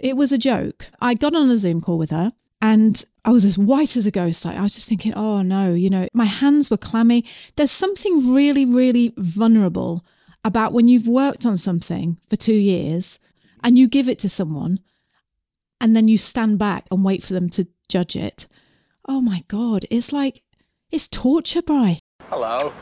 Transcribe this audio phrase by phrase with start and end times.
[0.00, 0.86] It was a joke.
[1.00, 4.10] I got on a Zoom call with her and I was as white as a
[4.10, 4.46] ghost.
[4.46, 7.24] I was just thinking, oh no, you know, my hands were clammy.
[7.56, 10.04] There's something really, really vulnerable
[10.42, 13.18] about when you've worked on something for two years
[13.62, 14.80] and you give it to someone
[15.82, 18.46] and then you stand back and wait for them to judge it.
[19.06, 20.42] Oh my God, it's like,
[20.90, 22.00] it's torture, Bry.
[22.28, 22.72] Hello.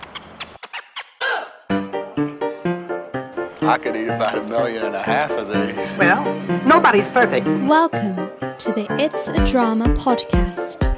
[3.68, 5.98] I could eat about a million and a half of these.
[5.98, 6.24] Well,
[6.64, 7.46] nobody's perfect.
[7.46, 8.16] Welcome
[8.56, 10.88] to the It's a Drama podcast.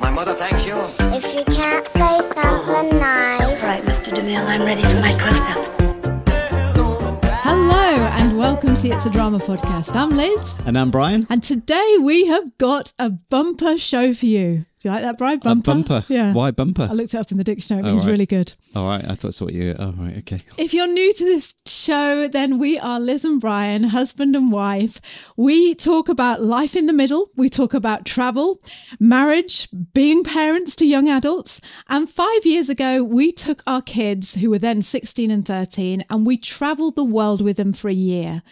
[0.00, 0.74] My mother thanks you.
[1.14, 4.12] If you can't say something nice, Right, Mr.
[4.16, 5.64] DeMille, I'm ready for my close-up.
[7.44, 9.94] Hello and welcome to the It's a Drama podcast.
[9.94, 10.60] I'm Liz.
[10.66, 11.28] And I'm Brian.
[11.30, 14.64] And today we have got a bumper show for you.
[14.86, 15.40] You like that, Brian?
[15.40, 15.68] Bumper?
[15.70, 16.04] A bumper.
[16.06, 16.32] Yeah.
[16.32, 16.86] Why bumper?
[16.88, 17.82] I looked it up in the dictionary.
[17.82, 18.12] It Oh, means right.
[18.12, 18.54] really good.
[18.76, 19.04] All right.
[19.04, 19.46] I thought so.
[19.46, 19.74] What you?
[19.76, 20.18] Oh, right.
[20.18, 20.42] Okay.
[20.58, 25.00] If you're new to this show, then we are Liz and Brian, husband and wife.
[25.36, 27.28] We talk about life in the middle.
[27.34, 28.60] We talk about travel,
[29.00, 31.60] marriage, being parents to young adults.
[31.88, 36.24] And five years ago, we took our kids, who were then 16 and 13, and
[36.24, 38.42] we traveled the world with them for a year.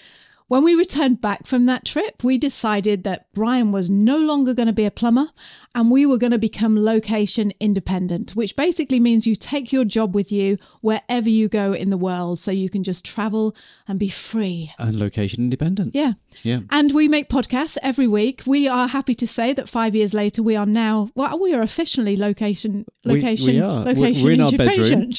[0.46, 4.66] When we returned back from that trip, we decided that Brian was no longer going
[4.66, 5.28] to be a plumber
[5.74, 10.14] and we were going to become location independent, which basically means you take your job
[10.14, 13.56] with you wherever you go in the world so you can just travel
[13.88, 14.70] and be free.
[14.78, 15.94] And location independent.
[15.94, 16.12] Yeah.
[16.42, 16.60] Yeah.
[16.68, 18.42] And we make podcasts every week.
[18.46, 21.62] We are happy to say that five years later, we are now, well, we are
[21.62, 23.54] officially location, We- we location.
[23.60, 25.12] We're- location we're in our bedroom.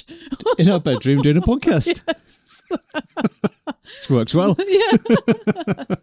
[0.59, 2.03] In our bedroom doing a podcast.
[3.85, 4.55] this works well.
[4.67, 5.85] yeah.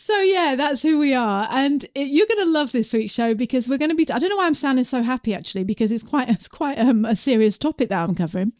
[0.00, 3.34] So yeah, that's who we are, and it, you're going to love this week's show
[3.34, 4.08] because we're going to be.
[4.10, 7.04] I don't know why I'm sounding so happy actually, because it's quite it's quite um,
[7.04, 8.52] a serious topic that I'm covering.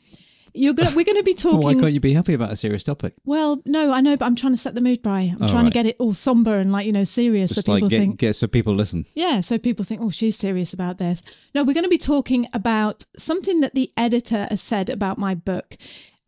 [0.52, 0.96] You're going.
[0.96, 1.60] We're going to be talking.
[1.60, 3.14] Why can't you be happy about a serious topic?
[3.24, 5.30] Well, no, I know, but I'm trying to set the mood, Bri.
[5.30, 5.72] I'm Oh, trying right.
[5.72, 8.00] to get it all somber and like you know serious, Just so people like get,
[8.00, 8.18] think.
[8.18, 9.06] get so people listen.
[9.14, 11.22] Yeah, so people think, oh, she's serious about this.
[11.54, 15.36] No, we're going to be talking about something that the editor has said about my
[15.36, 15.76] book.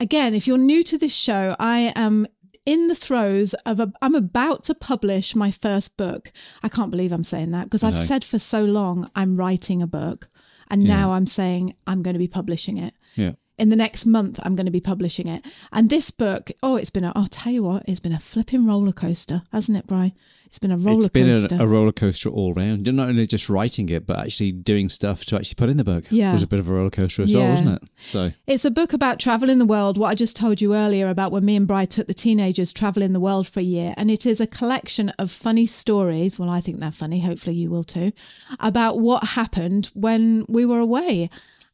[0.01, 2.27] Again, if you're new to this show, I am
[2.67, 6.33] in the throes of a, I'm about to publish my first book.
[6.63, 9.87] I can't believe I'm saying that because I've said for so long I'm writing a
[9.87, 10.29] book,
[10.69, 13.33] and now I'm saying I'm going to be publishing it Yeah.
[13.61, 16.91] In the next month i'm going to be publishing it and this book oh it's
[16.91, 20.13] been a i'll tell you what it's been a flipping roller coaster hasn't it Bry?
[20.51, 21.21] it's been a roller coaster.
[21.21, 22.93] It's been a, a roller coaster all round.
[22.93, 26.07] Not only just writing it, but actually doing stuff to actually put in the book.
[26.11, 26.31] Yeah.
[26.31, 27.89] It was a bit of a roller coaster as well, wasn't it?
[28.05, 31.09] So It's a book about travel in the world, what I just told you earlier
[31.09, 33.95] about when me and Bry took the teenagers traveling the world for a year.
[33.97, 36.37] And it is a collection of funny stories.
[36.37, 37.21] Well, I think they're funny.
[37.21, 38.13] Hopefully you will too.
[38.59, 41.31] About what happened when we were away.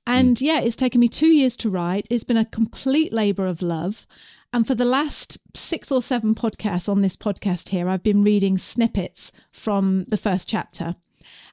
[0.07, 0.13] Mm.
[0.13, 2.07] And yeah, it's taken me two years to write.
[2.11, 4.07] It's been a complete labor of love.
[4.53, 8.57] And for the last six or seven podcasts on this podcast here, I've been reading
[8.57, 10.97] snippets from the first chapter.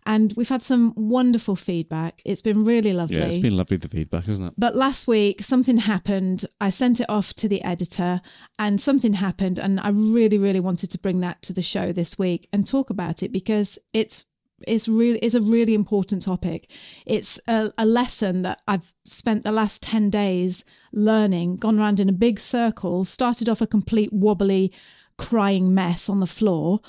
[0.06, 2.22] And we've had some wonderful feedback.
[2.26, 3.18] It's been really lovely.
[3.18, 4.54] yeah, it's been lovely the feedback, hasn't it?
[4.58, 6.46] But last week, something happened.
[6.60, 8.22] I sent it off to the editor,
[8.60, 9.60] and something happened.
[9.60, 12.90] And I really, really wanted to bring that to the show this week and talk
[12.90, 14.26] about it because it's
[14.68, 16.70] it's really is a really important topic.
[17.06, 21.58] It's a, a lesson that I've spent the last ten days learning.
[21.58, 23.06] Gone around in a big circle.
[23.06, 24.74] Started off a complete wobbly,
[25.18, 26.80] crying mess on the floor.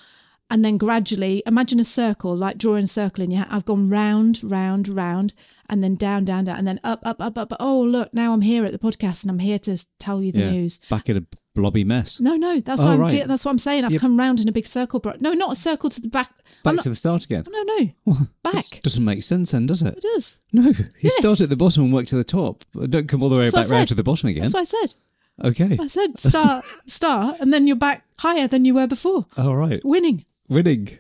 [0.50, 3.46] And then gradually, imagine a circle, like drawing a circle in your.
[3.48, 5.32] I've gone round, round, round,
[5.68, 7.52] and then down, down, down, and then up, up, up, up.
[7.58, 10.40] Oh, look, now I'm here at the podcast and I'm here to tell you the
[10.40, 10.50] yeah.
[10.50, 10.78] news.
[10.90, 11.22] Back in a
[11.54, 12.20] blobby mess.
[12.20, 13.00] No, no, that's Oh, what I'm.
[13.00, 13.26] right.
[13.28, 13.84] That's what I'm saying.
[13.84, 14.00] I've Yep.
[14.00, 15.14] come round in a big circle, bro.
[15.20, 16.32] No, not a circle to the back.
[16.64, 17.44] Back not, to the start again.
[17.50, 17.62] no,
[18.06, 18.80] no, back.
[18.82, 19.96] Doesn't make sense then, does it?
[19.96, 20.40] It does.
[20.52, 21.14] No, you Yes.
[21.18, 22.64] start at the bottom and work to the top.
[22.78, 24.42] Uh, don't come all the way That's back round to the bottom again.
[24.42, 24.94] That's what I said.
[25.42, 25.76] Okay.
[25.80, 29.26] I said start, start, and then you're back higher than you were before.
[29.36, 29.80] All right.
[29.84, 30.24] Winning.
[30.48, 30.98] Winning.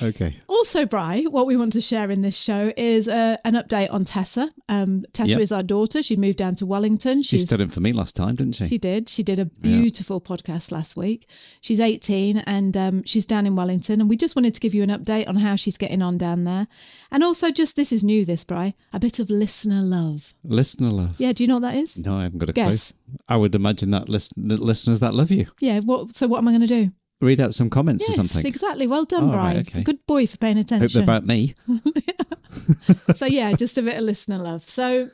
[0.00, 0.36] Okay.
[0.48, 4.04] Also, Bri, what we want to share in this show is uh, an update on
[4.04, 4.50] Tessa.
[4.68, 5.40] Um, Tessa Yep.
[5.40, 6.02] is our daughter.
[6.02, 7.22] She moved down to Wellington.
[7.22, 8.68] She stood in for me last time, didn't she?
[8.68, 9.08] She did.
[9.08, 11.26] She did a beautiful podcast last week.
[11.60, 14.00] She's 18 and um, she's down in Wellington.
[14.00, 16.44] And we just wanted to give you an update on how she's getting on down
[16.44, 16.68] there.
[17.10, 20.34] And also, just this is new, this, Bri, a bit of listener love.
[20.44, 21.14] Listener love.
[21.18, 21.98] Yeah, do you know what that is?
[21.98, 22.92] No, I haven't got a Guess.
[22.92, 23.16] clue.
[23.28, 25.46] I would imagine that list- listeners that love you.
[25.60, 26.14] Yeah, what?
[26.14, 26.92] so what am I going to do?
[27.22, 28.46] Read out some comments Yes, or something.
[28.46, 28.86] exactly.
[28.86, 29.38] Well done, Oh, Bri.
[29.38, 29.82] right, okay.
[29.82, 31.02] Good boy for paying attention.
[31.02, 31.54] about me.
[33.14, 34.68] so yeah, just a bit of listener love.
[34.68, 35.10] So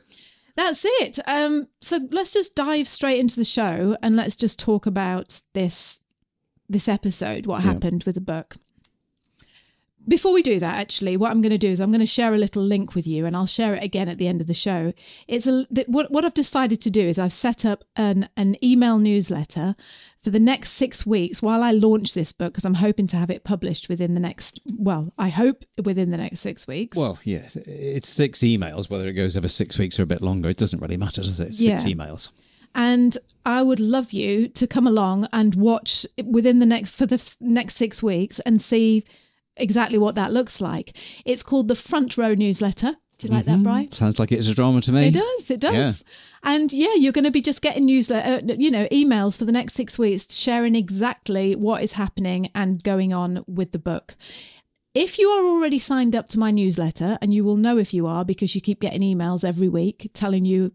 [0.55, 1.19] that's it.
[1.27, 6.01] Um, so let's just dive straight into the show and let's just talk about this
[6.71, 7.73] this episode, what Yeah.
[7.73, 8.57] happened with the book.
[10.09, 12.33] Before we do that, actually, what I'm going to do is I'm going to share
[12.33, 14.53] a little link with you, and I'll share it again at the end of the
[14.53, 14.91] show.
[15.27, 18.97] It's a what what I've decided to do is I've set up an an email
[18.97, 19.75] newsletter
[20.23, 23.29] for the next six weeks while I launch this book because I'm hoping to have
[23.29, 24.59] it published within the next.
[24.77, 26.97] Well, I hope within the next six weeks.
[26.97, 28.89] Well, yeah, it's six emails.
[28.89, 31.39] Whether it goes over six weeks or a bit longer, it doesn't really matter, does
[31.39, 31.49] it?
[31.49, 32.29] It's six emails.
[32.75, 37.15] and I would love you to come along and watch within the next for the
[37.15, 39.03] f- next six weeks and see
[39.59, 40.95] exactly what that looks like.
[41.25, 42.95] It's called the Front Row Newsletter.
[43.17, 43.91] Do you like that, Brian?
[43.91, 45.09] Sounds like it's a drama to me.
[45.09, 45.51] It does.
[45.51, 46.05] It does.
[46.41, 49.51] And yeah, you're going to be just getting newsletter, uh, you know, emails for the
[49.51, 54.15] next six weeks, sharing exactly what is happening and going on with the book.
[54.93, 58.07] If you are already signed up to my newsletter, and you will know if you
[58.07, 60.71] are because you keep getting emails every week telling you,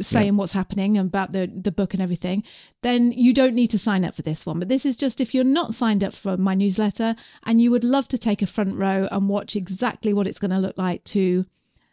[0.00, 2.42] saying what's happening about the the book and everything,
[2.82, 4.58] then you don't need to sign up for this one.
[4.58, 7.14] But this is just if you're not signed up for my newsletter
[7.44, 10.50] and you would love to take a front row and watch exactly what it's going
[10.52, 11.44] to look like to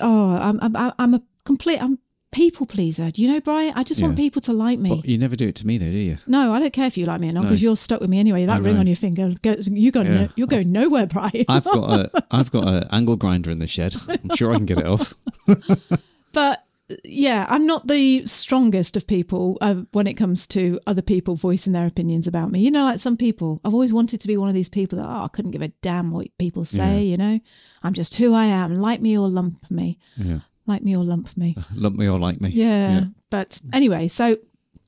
[0.00, 1.82] Oh, I'm I'm I'm a complete.
[1.82, 1.98] I'm
[2.36, 3.10] people pleaser.
[3.10, 3.72] Do you know, Brian?
[3.76, 4.90] I just want people to like me.
[4.90, 6.18] Well, you never do it to me, though, do you?
[6.26, 7.48] no, I don't care if you like me or not No.
[7.48, 8.44] because you're stuck with me anyway.
[8.44, 10.10] That ring on your finger, goes, you go, Yeah.
[10.14, 11.46] no, you're going nowhere, Brian.
[11.48, 13.96] I've got a, I've got an angle grinder in the shed.
[14.06, 15.14] I'm sure I can get it off.
[16.32, 16.62] but
[17.04, 21.72] yeah, I'm not the strongest of people uh, when it comes to other people voicing
[21.72, 22.60] their opinions about me.
[22.60, 25.06] You know, like some people, I've always wanted to be one of these people that,
[25.08, 27.40] oh, I couldn't give a damn what people say, you know?
[27.82, 28.78] I'm just who I am.
[28.80, 29.98] Like me or lump me.
[30.16, 31.56] Yeah, Like me or lump me.
[31.74, 32.50] lump me or like me.
[32.50, 33.04] Yeah.
[33.30, 34.36] But anyway, so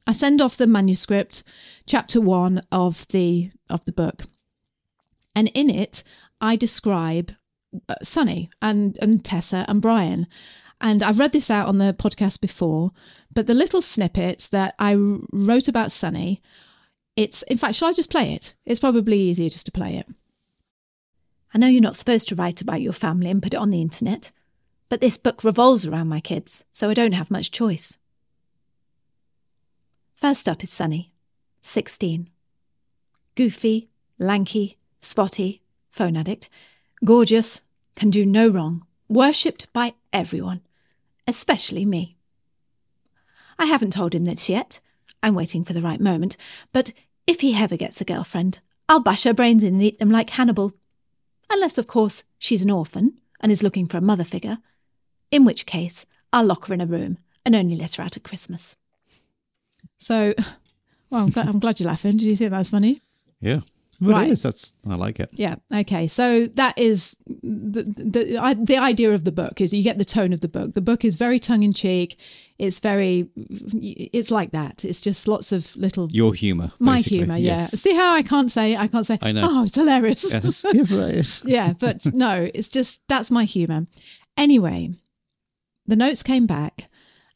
[0.07, 1.43] I send off the manuscript,
[1.87, 4.25] chapter one of the of the book.
[5.35, 6.03] And in it,
[6.41, 7.33] I describe
[7.89, 10.27] uh, Sunny and, and Tessa and Brian.
[10.81, 12.93] And I've read this out on the podcast before,
[13.33, 14.95] but the little snippet that I
[15.33, 16.41] wrote about Sunny,
[17.17, 18.55] it's, in fact, shall I just play it?
[18.65, 20.07] It's probably easier just to play it.
[21.53, 23.81] I know you're not supposed to write about your family and put it on the
[23.81, 24.31] internet,
[24.89, 27.99] but this book revolves around my kids, so I don't have much choice.
[30.15, 31.13] First up is Sunny,
[31.63, 32.29] 16.
[33.35, 36.49] Goofy, lanky, spotty, phone addict,
[37.05, 37.63] gorgeous,
[37.95, 40.61] can do no wrong, worshipped by everyone,
[41.27, 42.17] especially me.
[43.59, 44.81] I haven't told him this yet.
[45.23, 46.37] I'm waiting for the right moment,
[46.73, 46.93] but
[47.27, 50.31] if he ever gets a girlfriend, I'll bash her brains in and eat them like
[50.31, 50.73] Hannibal.
[51.51, 54.59] Unless, of course, she's an orphan and is looking for a mother figure,
[55.31, 58.23] in which case I'll lock her in a room and only let her out at
[58.25, 58.77] Christmas.
[59.99, 60.35] So,
[61.11, 62.13] well, I'm glad, I'm glad you're laughing.
[62.13, 63.01] Did you think that was funny?
[63.41, 63.61] Yeah.
[64.01, 64.29] Well, Right.
[64.29, 64.45] it is.
[64.45, 65.29] That's I like it.
[65.33, 65.57] Yeah.
[65.75, 66.07] Okay.
[66.07, 70.05] So that is the the I- the idea of the book is you get the
[70.05, 70.75] tone of the book.
[70.75, 72.17] The book is very tongue in cheek.
[72.61, 74.85] It's very it's like that.
[74.85, 76.71] It's just lots of little Your humour.
[76.79, 77.19] my basically.
[77.19, 77.37] humor.
[77.39, 77.67] Yeah.
[77.67, 79.19] See how I can't say I can't say.
[79.21, 79.49] I know.
[79.51, 80.33] Oh, it's hilarious.
[80.33, 80.65] Yes.
[80.73, 83.89] yeah, yeah, but no, it's just that's my humor.
[84.37, 84.93] Anyway,
[85.89, 86.89] the notes came back,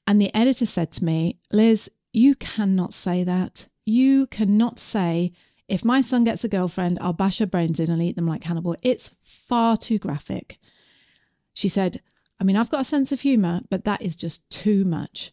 [0.07, 3.69] and the editor said to me, Liz, you cannot say that.
[3.85, 5.33] You cannot say,
[5.69, 8.45] if my son gets a girlfriend, I'll bash her brains in and eat them like
[8.45, 8.77] Hannibal.
[8.83, 10.59] It's far too graphic.
[11.55, 12.03] She said,
[12.39, 15.33] I mean, I've got a sense of humor, but that is just too much.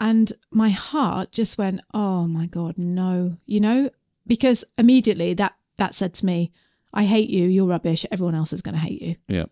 [0.00, 3.36] And my heart just went, oh my God, no.
[3.46, 3.90] You know,
[4.26, 6.52] because immediately that that said to me,
[6.92, 9.16] I hate you, you're rubbish, everyone else is going to hate you.
[9.28, 9.44] Yeah.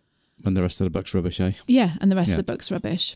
[0.45, 1.53] And the rest of the book's rubbish, eh?
[1.67, 2.33] Yeah, and the rest Yeah.
[2.35, 3.15] of the book's rubbish.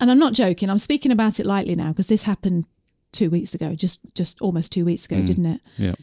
[0.00, 0.70] And I'm not joking.
[0.70, 2.66] I'm speaking about it lightly now because this happened
[3.12, 5.60] two weeks ago, just just almost two weeks ago, didn't it?
[5.78, 5.94] Yeah.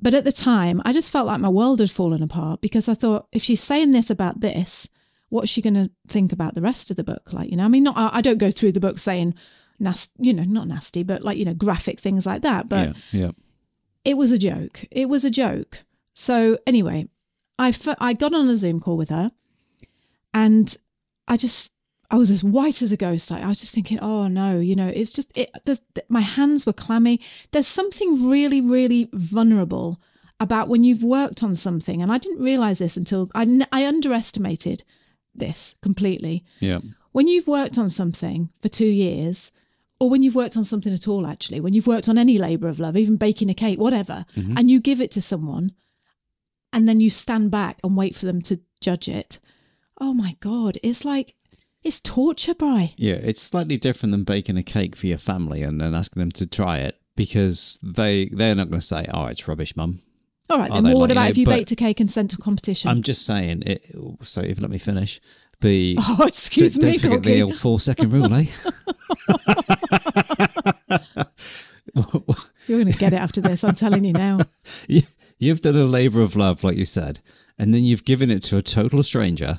[0.00, 2.94] But at the time, I just felt like my world had fallen apart because I
[2.94, 4.88] thought if she's saying this about this,
[5.28, 7.32] what's she going to think about the rest of the book?
[7.32, 9.34] Like, you know, I mean, not I I don't go through the book saying
[9.78, 12.68] nasty, you know, not nasty, but like you know, graphic things like that.
[12.68, 13.20] But yeah.
[13.26, 13.30] Yeah.
[14.04, 14.84] it was a joke.
[14.90, 15.84] It was a joke.
[16.14, 17.08] So anyway,
[17.58, 19.32] I f- I got on a Zoom call with her,
[20.34, 20.76] and
[21.26, 21.72] I just
[22.10, 23.32] I was as white as a ghost.
[23.32, 25.50] I, I was just thinking, oh no, you know, it's just it.
[26.08, 27.20] My hands were clammy.
[27.52, 30.00] There's something really, really vulnerable
[30.40, 34.82] about when you've worked on something, and I didn't realize this until I, I underestimated
[35.34, 36.80] this completely Yeah.
[37.12, 39.52] when you've worked on something for two years,
[39.98, 42.68] or when you've worked on something at all, actually, when you've worked on any labour
[42.68, 44.58] of love, even baking a cake, whatever, mm-hmm.
[44.58, 45.72] and you give it to someone,
[46.72, 49.38] and then you stand back and wait for them to judge it.
[50.00, 51.34] Oh my God, it's like,
[51.82, 52.94] it's torture, Bry.
[52.96, 56.30] Yeah, it's slightly different than baking a cake for your family and then asking them
[56.32, 60.00] to try it because they they're not going to say, "Oh, it's rubbish, mum."
[60.50, 62.00] All right, Are then well, what like, you about know, if you baked a cake
[62.00, 62.90] and sent to competition?
[62.90, 63.84] I'm just saying it.
[64.22, 65.20] So if you let me finish,
[65.60, 68.46] the oh, excuse don't, me, don't forget the old four second rule, eh?
[72.66, 74.38] You're going to get it after this, I'm telling you now.
[74.88, 75.02] You-
[75.36, 77.20] You've done a labour of love, like you said,
[77.58, 79.58] and then you've given it to a total stranger,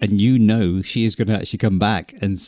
[0.00, 2.38] and you know she is going to actually come back and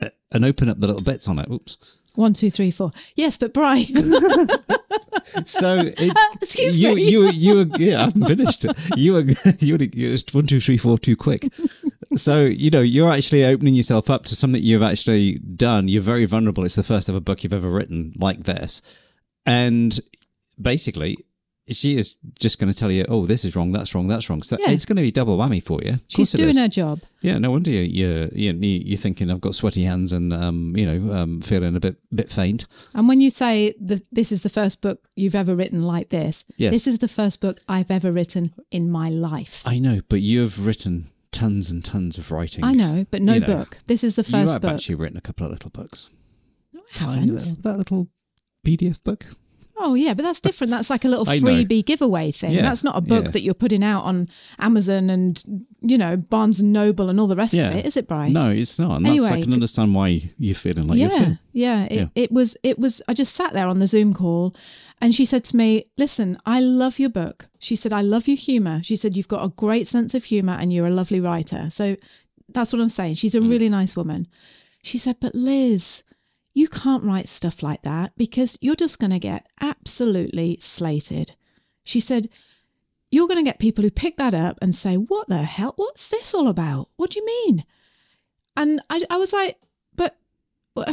[0.00, 1.48] uh, and open up the little bits on it.
[1.50, 1.76] Oops.
[2.14, 2.92] One, two, three, four.
[3.16, 3.86] Yes, but Bry,
[5.44, 7.10] So it's Excuse you, me.
[7.10, 8.66] You, you, were yeah, I haven't finished.
[8.96, 9.20] You were,
[9.58, 11.48] you were, you just one, two, three, four, too quick.
[12.16, 15.88] So you know you're actually opening yourself up to something you've actually done.
[15.88, 16.64] You're very vulnerable.
[16.64, 18.82] It's the first ever book you've ever written like this,
[19.46, 19.98] and
[20.60, 21.18] basically.
[21.68, 23.72] She is just going to tell you, "Oh, this is wrong.
[23.72, 24.06] That's wrong.
[24.06, 24.70] That's wrong." So Yeah.
[24.72, 25.98] it's going to be double whammy for you.
[26.08, 26.58] She's doing is.
[26.58, 27.00] her job.
[27.22, 30.84] Yeah, no wonder you, you, you, you're thinking I've got sweaty hands and um, you
[30.84, 32.66] know, um, feeling a bit bit faint.
[32.92, 36.44] And when you say the, this is the first book you've ever written like this,
[36.58, 36.72] Yes.
[36.74, 39.62] this is the first book I've ever written in my life.
[39.64, 42.62] I know, but you've written tons and tons of writing.
[42.62, 43.78] I know, but no You know, book.
[43.86, 44.68] This is the you first have book.
[44.70, 46.10] I've actually written a couple of little books.
[46.74, 47.34] No, I Tiny haven't.
[47.34, 48.08] little- that little
[48.66, 49.24] PDF book.
[49.76, 50.70] Oh yeah, but that's different.
[50.70, 51.48] That's like a little I know.
[51.48, 52.52] freebie giveaway thing.
[52.52, 53.30] Yeah, That's not a book yeah.
[53.32, 54.28] that you're putting out on
[54.60, 55.42] Amazon and
[55.80, 58.32] you know Barnes and Noble and all the rest of it, is it, Brian?
[58.32, 58.98] No, it's not.
[58.98, 61.38] And that's, I can understand why you're feeling like you're yeah, feeling.
[61.52, 61.84] yeah.
[61.84, 62.06] It, Yeah.
[62.14, 62.56] it was.
[62.62, 63.02] It was.
[63.08, 64.54] I just sat there on the Zoom call,
[65.00, 68.36] and she said to me, "Listen, I love your book." She said, "I love your
[68.36, 71.68] humor." She said, "You've got a great sense of humor, and you're a lovely writer."
[71.70, 71.96] So
[72.48, 73.14] that's what I'm saying.
[73.14, 73.50] She's a Mm.
[73.50, 74.28] really nice woman.
[74.82, 76.04] She said, "But Liz."
[76.54, 81.34] You can't write stuff like that because you're just going to get absolutely slated.
[81.82, 82.28] She said,
[83.10, 85.72] You're going to get people who pick that up and say, What the hell?
[85.74, 86.88] What's this all about?
[86.96, 87.64] What do you mean?
[88.56, 89.58] And I, I was like,
[89.96, 90.16] But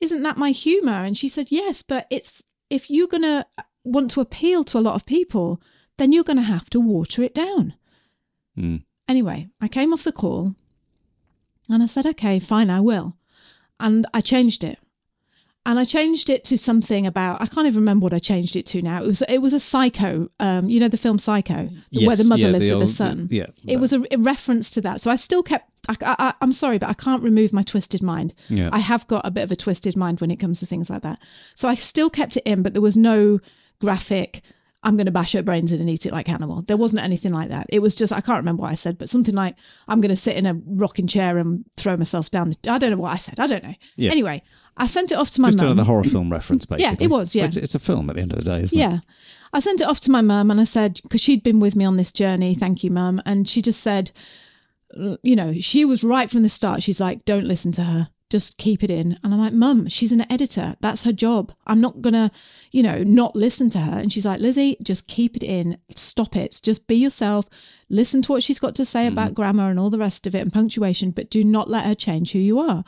[0.00, 1.04] isn't that my humor?
[1.04, 3.46] And she said, Yes, but it's if you're going to
[3.84, 5.62] want to appeal to a lot of people,
[5.98, 7.74] then you're going to have to water it down.
[8.58, 8.82] Mm.
[9.08, 10.56] Anyway, I came off the call
[11.68, 13.16] and I said, Okay, fine, I will.
[13.80, 14.78] And I changed it.
[15.66, 18.64] And I changed it to something about I can't even remember what I changed it
[18.66, 19.02] to now.
[19.02, 22.42] It was it was a psycho, um, you know the film Psycho, where the mother
[22.42, 23.28] yeah, lives the with old- the son.
[23.30, 25.02] yeah, it was a, a reference to that.
[25.02, 25.66] So I still kept.
[25.88, 28.32] I, I, I'm sorry, but I can't remove my twisted mind.
[28.48, 28.70] Yeah.
[28.72, 31.02] I have got a bit of a twisted mind when it comes to things like
[31.02, 31.18] that.
[31.54, 33.38] So I still kept it in, but there was no
[33.80, 34.40] graphic.
[34.82, 36.62] I'm going to bash her brains in and eat it like Hannibal.
[36.62, 37.66] There wasn't anything like that.
[37.68, 39.54] It was just I can't remember what I said, but something like
[39.88, 42.50] I'm going to sit in a rocking chair and throw myself down.
[42.50, 43.38] The, I don't know what I said.
[43.38, 43.74] I don't know.
[43.96, 44.10] Yeah.
[44.10, 44.42] Anyway,
[44.76, 45.52] I sent it off to my mum.
[45.52, 46.84] Just another horror film reference, basically.
[47.00, 47.44] Yeah, it was, yeah.
[47.44, 48.80] It's, it's a film at the end of the day, isn't it?
[48.80, 49.00] Yeah.
[49.52, 51.84] I sent it off to my mum and I said, because she'd been with me
[51.84, 53.20] on this journey, thank you, mum.
[53.26, 54.12] And she just said,
[55.22, 56.82] you know, she was right from the start.
[56.82, 58.08] She's like, don't listen to her.
[58.30, 59.18] Just keep it in.
[59.22, 60.76] And I'm like, mum, she's an editor.
[60.80, 61.52] That's her job.
[61.66, 62.30] I'm not going to,
[62.70, 63.98] you know, not listen to her.
[63.98, 65.76] And she's like, Lizzie, just keep it in.
[65.94, 66.60] Stop it.
[66.62, 67.46] Just be yourself.
[67.88, 70.40] Listen to what she's got to say about grammar and all the rest of it
[70.40, 72.84] and punctuation, but do not let her change who you are.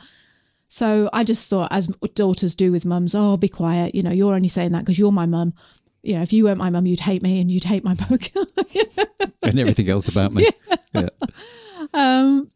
[0.69, 3.93] So I just thought, as daughters do with mums, oh, be quiet.
[3.93, 5.53] You know, you're only saying that because you're my mum.
[6.01, 8.21] You know, if you weren't my mum, you'd hate me and you'd hate my book.
[9.43, 10.47] And everything else about me.
[10.93, 11.09] yeah.
[11.93, 12.49] um,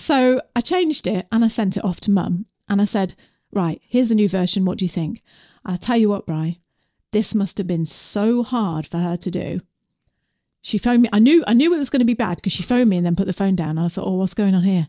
[0.00, 3.14] so I changed it and I sent it off to mum and I said,
[3.52, 4.64] right, here's a new version.
[4.64, 5.22] What do you think?
[5.64, 6.60] And I tell you what, Bri,
[7.12, 9.60] this must have been so hard for her to do.
[10.62, 11.08] She phoned me.
[11.12, 13.06] I knew I knew it was going to be bad because she phoned me and
[13.06, 13.70] then put the phone down.
[13.70, 14.88] And I thought, oh, what's going on here?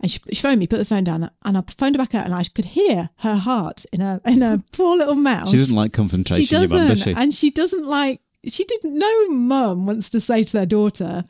[0.00, 2.24] And she, she phoned me, put the phone down, and I phoned her back out,
[2.24, 5.48] and I could hear her heart in her in her poor little mouth.
[5.48, 7.12] She doesn't like confrontation, She doesn't, mum, does she?
[7.12, 8.20] and she doesn't like.
[8.46, 8.96] She didn't.
[8.98, 11.24] No mum wants to say to their daughter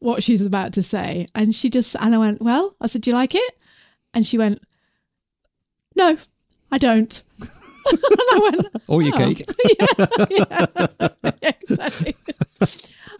[0.00, 1.94] what she's about to say, and she just.
[2.00, 3.58] And I went, "Well," I said, "Do you like it?"
[4.12, 4.60] And she went,
[5.96, 6.18] "No,
[6.70, 7.98] I don't." and
[8.32, 8.66] I went,
[9.04, 9.44] your "Oh." cake.
[9.78, 10.66] yeah,
[11.42, 12.14] yeah, exactly.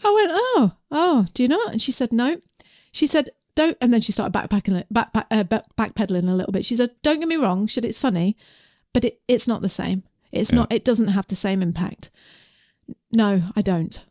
[0.03, 1.73] I went, oh, oh, do you not?
[1.73, 2.41] And she said, no.
[2.93, 3.77] She said, don't.
[3.81, 6.65] And then she started backpacking, back, back, uh, backpedaling a little bit.
[6.65, 7.67] She said, don't get me wrong.
[7.67, 8.37] She said, it's funny,
[8.93, 10.05] but it, it's not the same.
[10.33, 12.11] It's not, it doesn't have the same impact.
[13.11, 14.03] No, I don't.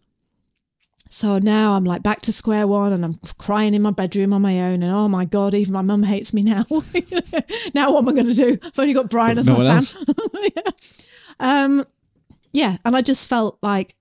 [1.10, 4.44] So now I'm like back to square one and I'm crying in my bedroom on
[4.44, 4.84] my own.
[4.84, 6.66] And oh my God, even my mum hates me now.
[7.74, 8.60] now what am I going to do?
[8.62, 10.06] I've only got Brian as No my fan.
[10.56, 10.72] yeah.
[11.40, 11.86] Um,
[12.54, 12.78] yeah.
[12.86, 13.96] And I just felt like,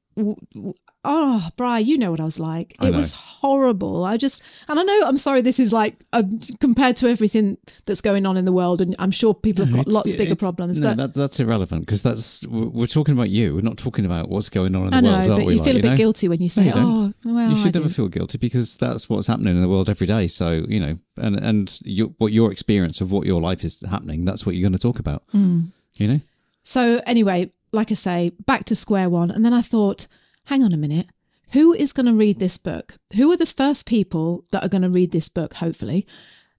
[1.04, 2.74] oh, Brian, you know what I was like.
[2.78, 2.98] I it know.
[2.98, 4.04] was horrible.
[4.04, 6.22] I just, and I know, I'm sorry, this is like uh,
[6.60, 7.56] compared to everything
[7.86, 8.80] that's going on in the world.
[8.80, 10.80] And I'm sure people have got lots bigger problems.
[10.80, 13.54] No, but that, that's irrelevant because that's we're talking about you.
[13.54, 15.52] We're not talking about what's going on in the I know, world, but we?
[15.54, 15.96] you Like, feel a bit know?
[15.96, 17.94] guilty when you say, you oh, well, you should I never do.
[17.94, 20.26] feel guilty because that's what's happening in the world every day.
[20.26, 24.24] So you know, and and you, what your experience of what your life is happening,
[24.24, 25.22] that's what you're going to talk about.
[25.32, 25.66] Hmm.
[25.94, 26.20] You know,
[26.62, 29.30] So anyway, like I say, back to square one.
[29.30, 30.06] And then I thought,
[30.44, 31.06] hang on a minute.
[31.52, 32.96] Who is going to read this book?
[33.14, 36.06] Who are the first people that are going to read this book, hopefully?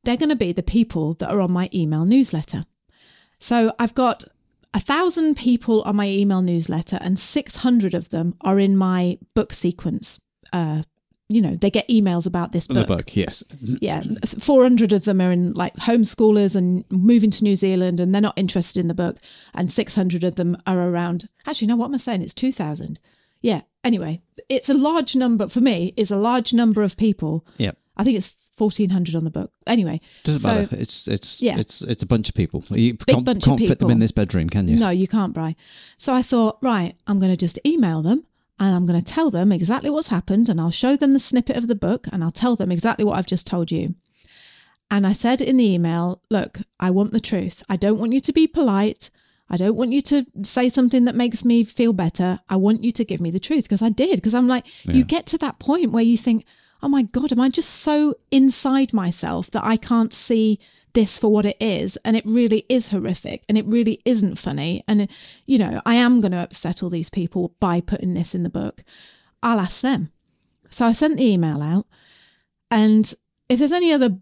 [0.03, 2.65] They're going to be the people that are on my email newsletter.
[3.39, 4.23] So I've got
[4.73, 9.53] a thousand people on my email newsletter, and 600 of them are in my book
[9.53, 10.21] sequence.
[10.51, 10.83] Uh,
[11.31, 12.87] you know, they get emails about this book.
[12.87, 14.01] the book yes, yeah,
[14.39, 18.37] 400 of them are in like homeschoolers and moving to New Zealand and they're not
[18.37, 19.17] interested in the book.
[19.53, 22.23] And 600 of them are around, actually, no, what am I saying?
[22.23, 22.99] It's 2,000.
[23.41, 23.61] Yeah.
[23.83, 27.45] Anyway, it's a large number for me, is a large number of people.
[27.57, 27.71] yeah.
[27.95, 29.51] I think it's 1,400 on the book.
[29.67, 30.75] Anyway, Doesn't so- matter.
[30.77, 31.57] It's it's Yeah.
[31.59, 32.63] it's it's a bunch of people.
[32.69, 34.75] You can't, bunch of can't fit them in this bedroom, can you?
[34.77, 35.55] No, you can't, Bry.
[35.97, 38.25] So I thought, right, I'm going to just email them
[38.59, 41.55] and I'm going to tell them exactly what's happened and I'll show them the snippet
[41.55, 43.95] of the book and I'll tell them exactly what I've just told you.
[44.91, 47.63] And I said in the email, look, I want the truth.
[47.69, 49.09] I don't want you to be polite.
[49.49, 52.39] I don't want you to say something that makes me feel better.
[52.49, 54.17] I want you to give me the truth because I did.
[54.17, 56.45] Because I'm like, you get to that point where you think,
[56.81, 60.59] oh my God, am I just so inside myself that I can't see
[60.93, 61.97] this for what it is?
[62.05, 64.83] And it really is horrific and it really isn't funny.
[64.87, 65.09] And,
[65.45, 68.49] you know, I am going to upset all these people by putting this in the
[68.49, 68.83] book.
[69.43, 70.11] I'll ask them.
[70.69, 71.85] So I sent the email out.
[72.71, 73.13] And
[73.49, 74.17] if there's any other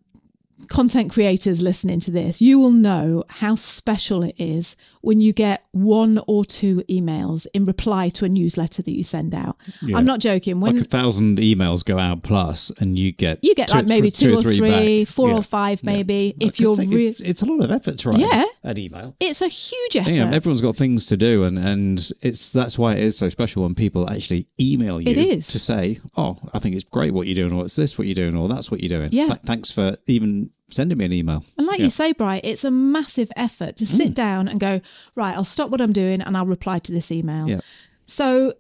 [0.70, 5.64] content creators listening to this, you will know how special it is when you get
[5.72, 9.56] one or two emails in reply to a newsletter that you send out.
[9.82, 9.98] Yeah.
[9.98, 10.60] I'm not joking.
[10.60, 13.86] When like a thousand emails go out plus, and you get you get two- like
[13.88, 15.36] maybe two two or three, four Yeah.
[15.36, 15.92] or five, Yeah.
[15.92, 16.36] maybe.
[16.40, 18.44] If It's you're like- real, it's, it's a lot of effort to write Yeah.
[18.64, 19.16] an email.
[19.20, 20.10] it's a huge effort.
[20.10, 23.30] You know, everyone's got things to do, and, and it's that's why it is so
[23.30, 25.48] special when people actually email you It is.
[25.50, 28.16] to say, "Oh, I think it's great what you're doing," or "It's this what you're
[28.16, 29.28] doing," or "That's what you're doing." Yeah.
[29.28, 31.44] Th- thanks for even sending me an email.
[31.58, 31.86] And like Yeah.
[31.86, 33.88] you say, Bright, it's a massive effort to Mm.
[33.88, 34.82] sit down and go,
[35.16, 37.48] right, I'll stop what I'm doing and I'll reply to this email.
[37.48, 37.60] Yeah.
[38.06, 38.54] So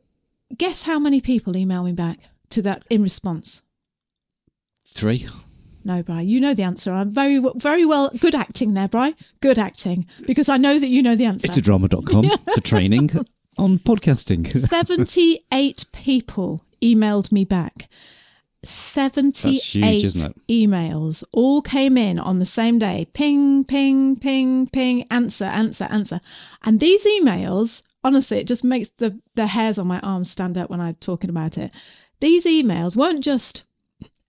[0.57, 2.19] guess how many people email me back
[2.51, 3.61] to that in response?
[4.87, 5.27] Three.
[5.83, 6.91] No, Bri, you know the answer.
[6.91, 8.09] I'm very, very well.
[8.19, 9.15] Good acting there, Bri.
[9.39, 11.45] Good acting because I know that you know the answer.
[11.47, 13.11] It's a drama.com for training
[13.57, 14.45] on podcasting.
[14.67, 17.87] 78 people emailed me back.
[18.65, 20.03] 78 huge,
[20.49, 23.07] emails all came in on the same day.
[23.13, 26.19] Ping, ping, ping, ping, answer, answer, answer.
[26.63, 30.69] And these emails, honestly, it just makes the, the hairs on my arms stand up
[30.69, 31.71] when I'm talking about it.
[32.19, 33.65] These emails weren't just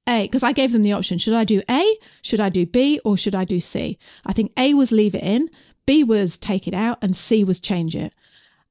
[0.06, 3.00] A, because I gave them the option should I do A, should I do B,
[3.04, 3.98] or should I do C?
[4.26, 5.48] I think A was leave it in,
[5.86, 8.12] B was take it out, and C was change it.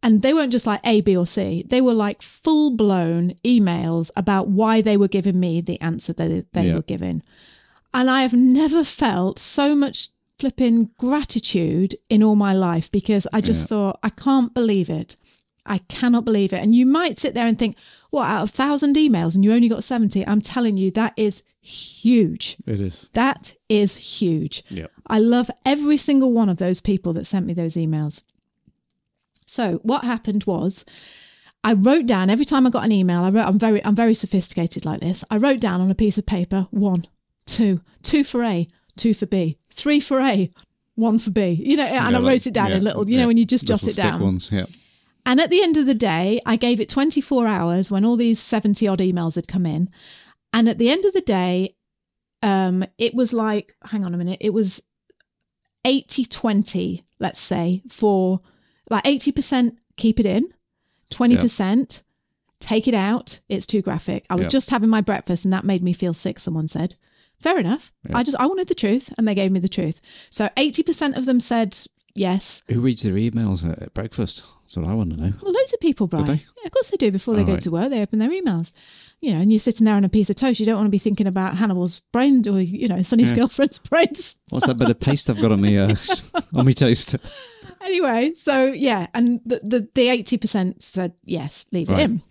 [0.03, 1.63] And they weren't just like A, B, or C.
[1.67, 6.45] They were like full blown emails about why they were giving me the answer that
[6.53, 6.75] they Yeah.
[6.75, 7.23] were giving.
[7.93, 13.41] And I have never felt so much flipping gratitude in all my life because I
[13.41, 13.67] just Yeah.
[13.67, 15.15] thought, I can't believe it.
[15.65, 16.61] I cannot believe it.
[16.61, 17.75] And you might sit there and think,
[18.11, 20.25] what, out of 1,000 emails and you only got 70?
[20.27, 22.55] I'm telling you, that is huge.
[22.65, 23.09] it is.
[23.13, 24.63] That is huge.
[24.69, 24.91] Yep.
[25.07, 28.21] I love every single one of those people that sent me those emails.
[29.47, 30.85] So what happened was
[31.63, 34.13] I wrote down every time I got an email, I wrote I'm very I'm very
[34.13, 35.23] sophisticated like this.
[35.31, 37.07] I wrote down on a piece of paper one,
[37.45, 40.51] two, two for A, two for B, three for A,
[40.95, 41.59] one for B.
[41.63, 43.37] You know, and Yeah, I wrote it down yeah, in little, you yeah, know, when
[43.37, 44.21] you just jot it down.
[44.21, 44.65] Ones, yeah.
[45.25, 48.39] And at the end of the day, I gave it 24 hours when all these
[48.39, 49.89] 70 odd emails had come in.
[50.53, 51.75] And at the end of the day,
[52.41, 54.81] um, it was like, hang on a minute, it was
[55.83, 58.39] 80 20, let's say, for
[58.89, 60.53] like 80% keep it in,
[61.11, 62.01] 20%
[62.59, 64.25] take it out, it's too graphic.
[64.29, 66.95] I was just having my breakfast and that made me feel sick, someone said.
[67.39, 67.93] Fair enough.
[68.15, 70.01] I just, I wanted the truth and they gave me the truth.
[70.31, 71.77] So 80% of them said
[72.17, 72.63] yes.
[72.69, 74.43] Who reads their emails at, at breakfast?
[74.63, 75.33] That's what I want to know.
[75.41, 76.27] Well, loads of people, Brian.
[76.27, 77.11] Yeah, of course they do.
[77.11, 77.61] Before they Oh, go right.
[77.61, 78.73] to work, they open their emails.
[79.21, 80.59] You know, and you're sitting there on a piece of toast.
[80.59, 84.35] You don't want to be thinking about Hannibal's brain or you know Sonny's girlfriend's brains.
[84.49, 85.95] What's that bit of paste I've got on me uh,
[86.53, 87.15] on me toast?
[87.81, 92.21] anyway, so yeah, and the the the eighty percent said yes, leave it in,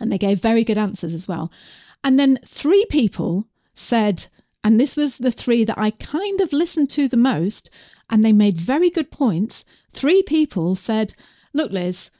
[0.00, 1.50] and they gave very good answers as well.
[2.04, 4.26] And then three people said,
[4.62, 7.70] and this was the three that I kind of listened to the most,
[8.10, 9.64] and they made very good points.
[9.92, 11.14] Three people said,
[11.52, 12.10] "Look, Liz,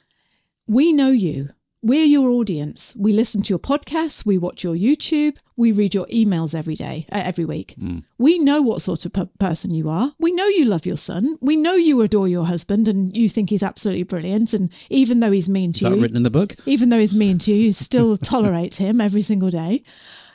[0.66, 2.96] we know you." We're your audience.
[2.98, 7.06] We listen to your podcasts, we watch your YouTube, we read your emails every day,
[7.12, 7.76] uh, every week.
[8.18, 10.12] We know what sort of per- person you are.
[10.18, 11.38] We know you love your son.
[11.40, 14.52] We know you adore your husband and you think he's absolutely brilliant.
[14.54, 16.56] And even though he's mean Is to that you, written in the book?
[16.66, 19.84] even though he's mean to you, you still tolerate him every single day.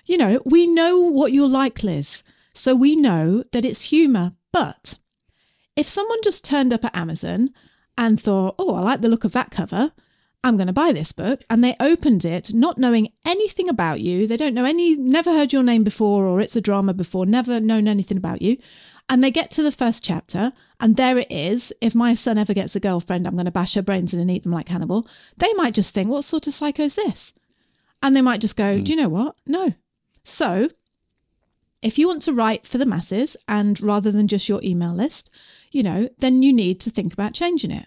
[0.06, 2.24] You know, we know what you're like, Liz.
[2.54, 4.32] So we know that it's humour.
[4.54, 4.98] But
[5.76, 7.52] if someone just turned up at Amazon
[7.98, 9.92] and thought, oh, I like the look of that cover,
[10.44, 14.28] I'm going to buy this book, and they opened it not knowing anything about you,
[14.28, 17.62] they don't know any, never heard your name before, or it's a drama before, never
[17.62, 18.58] known anything about you.
[19.08, 21.74] And they get to the first chapter, and there it is.
[21.80, 24.30] If my son ever gets a girlfriend, I'm going to bash her brains in and
[24.30, 25.08] eat them like Hannibal.
[25.38, 27.34] They might just think, what sort of psycho is this?
[28.02, 28.84] And they might just go, hmm.
[28.84, 29.36] do you know what?
[29.48, 29.74] No.
[30.26, 30.70] So,
[31.82, 35.30] if you want to write for the masses and rather than just your email list,
[35.74, 37.86] you know, then you need to think about changing it.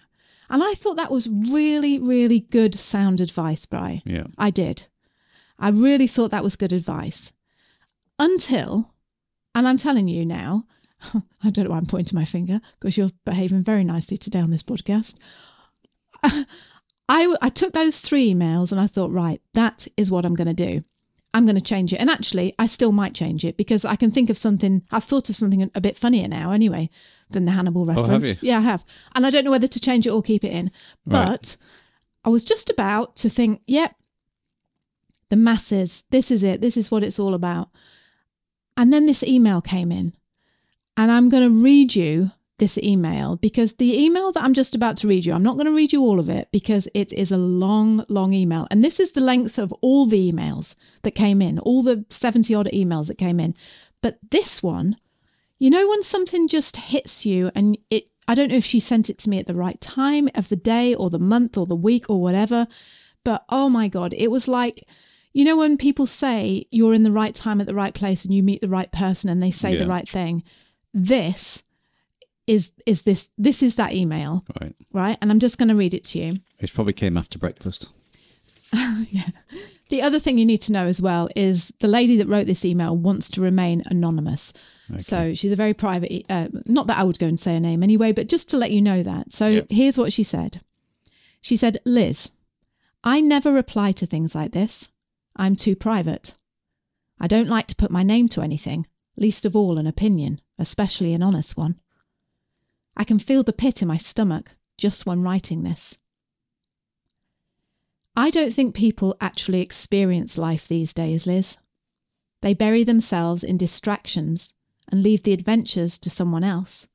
[0.49, 4.01] And I thought that was really, really good sound advice, Bri.
[4.05, 4.27] Yeah.
[4.37, 4.85] I did.
[5.59, 7.31] I really thought that was good advice.
[8.19, 8.93] Until,
[9.53, 10.65] and I'm telling you now,
[11.43, 14.51] I don't know why I'm pointing my finger because you're behaving very nicely today on
[14.51, 15.17] this podcast.
[17.09, 20.47] I, I took those three emails and I thought, right, that is what I'm going
[20.47, 20.83] to do.
[21.37, 21.97] I'm going to change it.
[21.97, 25.29] And actually, I still might change it because I can think of something, I've thought
[25.29, 26.89] of something a bit funnier now anyway
[27.29, 28.09] than the Hannibal reference.
[28.09, 28.33] Oh, have you?
[28.41, 28.83] Yeah, I have.
[29.13, 30.71] And I don't know whether to change it or keep it in.
[31.05, 31.29] Right.
[31.29, 31.57] But
[32.25, 33.93] I was just about to think, yep,
[35.29, 36.59] the masses, this is it.
[36.59, 37.69] This is what it's all about.
[38.75, 40.13] And then this email came in.
[40.97, 44.97] And I'm going to read you this email because the email that I'm just about
[44.97, 47.31] to read you, I'm not going to read you all of it because it is
[47.31, 48.67] a long, long email.
[48.71, 52.53] And this is the length of all the emails that came in, all the 70
[52.55, 53.53] odd emails that came in.
[54.01, 54.97] But this one,
[55.59, 59.09] you know, when something just hits you and it, I don't know if she sent
[59.09, 61.75] it to me at the right time of the day or the month or the
[61.75, 62.67] week or whatever,
[63.23, 64.83] but oh my God, it was like,
[65.33, 68.33] you know, when people say you're in the right time at the right place and
[68.33, 69.79] you meet the right person and they say Yeah.
[69.79, 70.43] the right thing,
[70.93, 71.63] this
[72.47, 74.45] is is this this is that email.
[74.61, 74.75] Right.
[74.93, 75.17] right?
[75.21, 76.37] And i'm just going to read it to you.
[76.59, 77.87] It probably came after breakfast.
[79.11, 79.29] Yeah.
[79.89, 82.65] The other thing you need to know as well is the lady that wrote this
[82.65, 84.51] email wants to remain anonymous.
[84.97, 87.83] So she's a very private uh, not that i would go and say her name
[87.83, 89.31] anyway but just to let you know that.
[89.31, 89.67] So Yep.
[89.69, 90.61] here's what she said.
[91.41, 92.33] She said liz
[93.03, 94.89] i never reply to things like this.
[95.35, 96.33] I'm too private.
[97.19, 101.13] I don't like to put my name to anything least of all an opinion especially
[101.13, 101.75] an honest one
[102.97, 105.97] i can feel the pit in my stomach just when writing this
[108.19, 111.55] I don't think people actually experience life these days, Liz.
[112.41, 114.55] They bury themselves in distractions
[114.91, 116.87] and leave the adventures to someone else.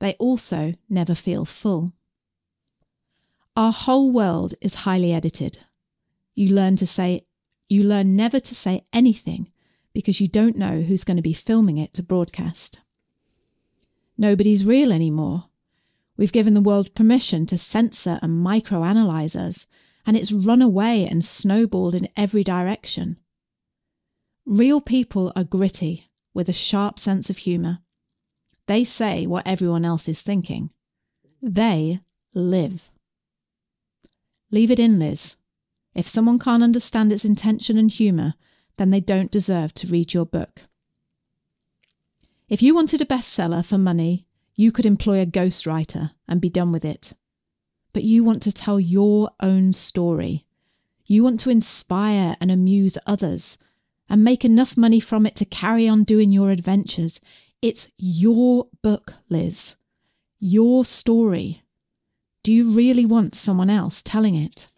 [0.00, 1.92] They also never feel full.
[3.54, 5.58] Our whole world is highly edited.
[6.34, 7.24] You learn to say
[7.68, 9.52] you learn never to say anything
[9.92, 12.80] because you don't know who's going to be filming it to broadcast.
[14.18, 15.44] Nobody's real anymore.
[16.16, 19.68] We've given the world permission to censor and microanalyze us,
[20.04, 23.20] and it's run away and snowballed in every direction.
[24.44, 27.78] Real people are gritty with a sharp sense of humour.
[28.66, 30.70] They say what everyone else is thinking.
[31.40, 32.00] They
[32.34, 32.90] live.
[34.50, 35.36] Leave it in, Liz.
[35.94, 38.34] If someone can't understand its intention and humour,
[38.78, 40.62] then they don't deserve to read your book.
[42.48, 46.72] If you wanted a bestseller for money, you could employ a ghostwriter and be done
[46.72, 47.12] with it.
[47.92, 50.46] But you want to tell your own story.
[51.04, 53.58] You want to inspire and amuse others
[54.08, 57.20] and make enough money from it to carry on doing your adventures.
[57.60, 59.76] It's your book, Liz.
[60.40, 61.62] Your story.
[62.42, 64.72] Do you really want someone else telling it?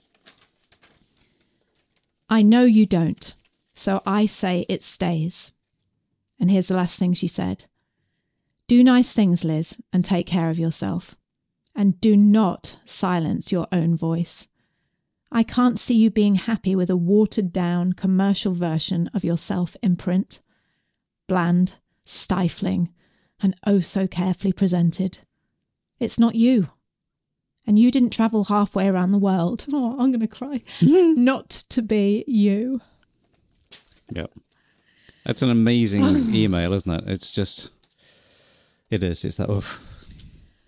[2.29, 3.37] I know you don't,
[3.75, 5.53] so I say it stays.
[6.41, 7.67] And here's the last thing she said
[8.67, 11.15] Do nice things, Liz, and take care of yourself.
[11.77, 14.49] And do not silence your own voice.
[15.31, 19.77] I can't see you being happy with a watered down commercial version of your self
[19.83, 20.41] imprint.
[21.29, 22.93] Bland, stifling,
[23.41, 25.21] and oh so carefully presented.
[26.01, 26.71] It's not you.
[27.67, 29.67] And you didn't travel halfway around the world.
[29.73, 30.63] Oh, I'm going to cry.
[30.83, 32.81] not to be you.
[34.13, 34.33] Yep.
[35.25, 37.05] That's an amazing email, isn't it?
[37.07, 37.71] It's just,
[38.91, 39.25] it is.
[39.25, 39.65] It's that, oh,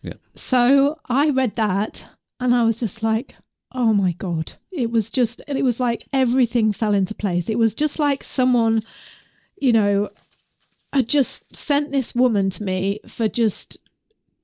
[0.03, 0.15] yeah.
[0.35, 2.09] So I read that
[2.41, 3.37] and I was just like,
[3.73, 4.55] oh my God.
[4.71, 7.49] It was just, and it was like everything fell into place.
[7.49, 8.83] It was just like someone,
[9.57, 10.11] you know,
[10.93, 13.79] had just sent this woman to me for just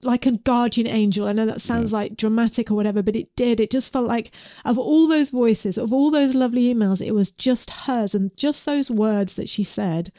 [0.02, 1.26] like a guardian angel.
[1.26, 3.58] I know that sounds like dramatic or whatever, but it did.
[3.61, 4.30] It just felt like
[4.64, 8.64] of all those voices, of all those lovely emails, it was just hers and just
[8.64, 10.12] those words that she said.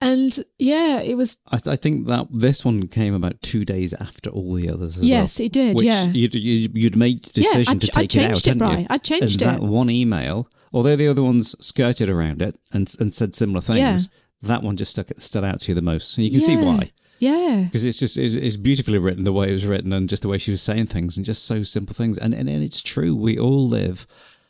[0.00, 4.28] And yeah, it was I, I think that this one came about two days after
[4.30, 4.98] all the others.
[4.98, 6.06] As Yes, well, it did, Which yeah.
[6.06, 8.86] you'd, you'd, made the Yeah, decision I'd- to take it out, changed it, hadn't you?
[8.90, 9.66] I'd changed and that it.
[9.66, 13.98] one email, although the other ones skirted around it and and said similar things, Yeah.
[14.42, 16.18] that one just stuck stood out to you the most.
[16.18, 16.92] And you can see why.
[17.24, 17.62] Yeah.
[17.64, 20.28] Because it's just it's, it's beautifully written the way it was written and just the
[20.28, 22.18] way she was saying things and just so simple things.
[22.18, 23.14] And, and and it's true.
[23.14, 24.06] We all live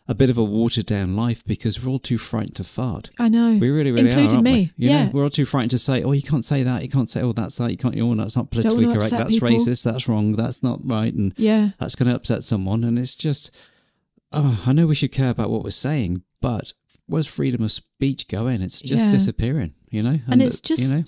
[0.06, 3.08] a bit of a watered down life because we're all too frightened to fart.
[3.18, 3.56] I know.
[3.56, 4.72] We really, really Including are, aren't me.
[4.76, 4.84] we?
[4.84, 5.10] You know, yeah.
[5.10, 6.82] we're all too frightened to say, "Oh, you can't say that.
[6.82, 7.70] You can't say, oh, that's that.
[7.70, 7.98] You can't.
[7.98, 9.10] Oh, that's not politically correct.
[9.10, 9.82] That's people." racist.
[9.84, 10.36] That's wrong.
[10.36, 11.70] That's not right." And Yeah.
[11.78, 12.84] that's going to upset someone.
[12.84, 13.50] And it's just,
[14.32, 16.72] oh, I know we should care about what we're saying, but
[17.06, 18.60] where's freedom of speech going?
[18.62, 19.10] It's just Yeah.
[19.12, 19.72] disappearing.
[19.90, 21.04] You know, and it's uh, just you know,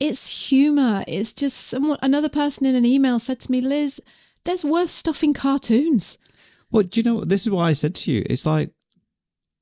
[0.00, 4.00] it's humor it's just someone another person in an email said to me liz
[4.44, 6.18] there's worse stuff in cartoons
[6.70, 7.24] Well, do you know?
[7.24, 8.24] This is why I said to you.
[8.28, 8.70] It's like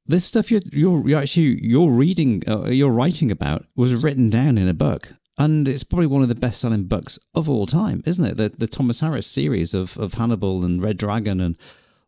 [0.06, 4.56] this stuff you're you're, you're actually you're reading, uh, you're writing about was written down
[4.56, 8.02] in a book, and it's probably one of the best selling books of all time,
[8.06, 8.36] isn't it?
[8.38, 11.58] The the Thomas Harris series of of Hannibal and Red Dragon and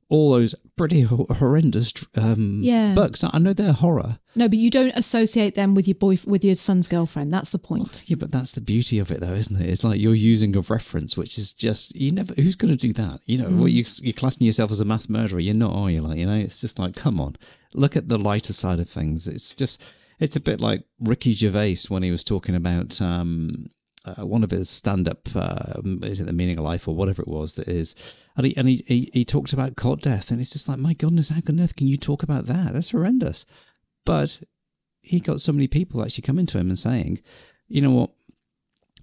[0.09, 2.95] all those pretty horrendous um, Yeah.
[2.95, 3.25] books.
[3.25, 4.19] I know they're horror.
[4.35, 7.59] no but you don't associate them with your boy with your son's girlfriend that's the
[7.59, 9.69] point Yeah, but that's the beauty of it, though, isn't it?
[9.69, 12.35] It's like you're using a reference, which is just you never.
[12.35, 13.21] Who's going to do that?
[13.27, 15.40] You know, what you you're classing yourself as a mass murderer.
[15.40, 16.03] You're not, are you?
[16.03, 17.37] Like, you know, it's just like, come on,
[17.75, 19.27] look at the lighter side of things.
[19.29, 19.83] It's just,
[20.21, 23.67] it's a bit like Ricky Gervais when he was talking about um,
[24.05, 27.29] uh, one of his stand-up, uh, is it the meaning of life or whatever it
[27.29, 27.95] was that is,
[28.37, 30.93] and he and he, he he talked about cot death, and it's just like, my
[30.93, 32.73] goodness, how on earth can you talk about that?
[32.73, 33.47] That's horrendous.
[34.05, 34.40] But
[35.01, 37.21] he got so many people actually coming to him and saying,
[37.69, 38.11] you know what,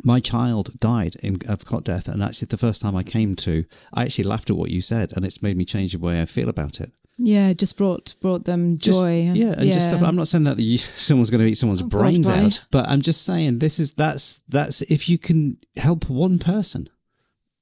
[0.04, 3.66] my child died in, of cot death, and actually the first time I came to,
[3.94, 6.26] I actually laughed at what you said, and it's made me change the way I
[6.26, 6.92] feel about it.
[7.18, 10.02] Yeah it just brought brought them Just, joy and- yeah, and just stuff.
[10.02, 12.46] I'm not saying that the, someone's going to eat someone's Oh, brains right.
[12.46, 16.90] out, but I'm just saying this is that's that's if you can help one person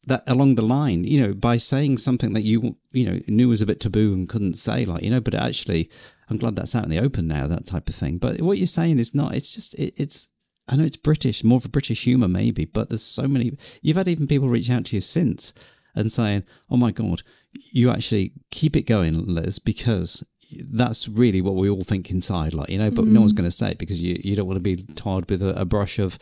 [0.05, 3.61] that along the line, you know, by saying something that you you know knew was
[3.61, 5.89] a bit taboo and couldn't say, like you know, but actually,
[6.29, 8.17] I'm glad that's out in the open now, that type of thing.
[8.17, 9.35] But what you're saying is not.
[9.35, 10.29] It's just it, it's.
[10.67, 13.57] I know it's British, more of a British humour maybe, but there's so many.
[13.81, 15.51] You've had even people reach out to you since
[15.95, 20.23] and saying, "Oh my god, you actually keep it going, Liz, because
[20.71, 22.91] that's really what we all think inside, like you know.
[22.91, 25.29] But no one's going to say it because you you don't want to be tarred
[25.29, 26.17] with a, a brush of,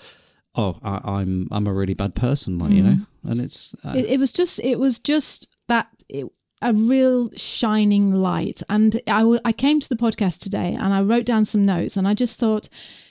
[0.56, 2.98] oh, I, I'm I'm a really bad person, like you know.
[3.24, 6.26] And it's uh, it, it was just it was just that it,
[6.62, 11.02] a real shining light and I, w- I came to the podcast today and i
[11.02, 12.68] wrote down some notes and i just thought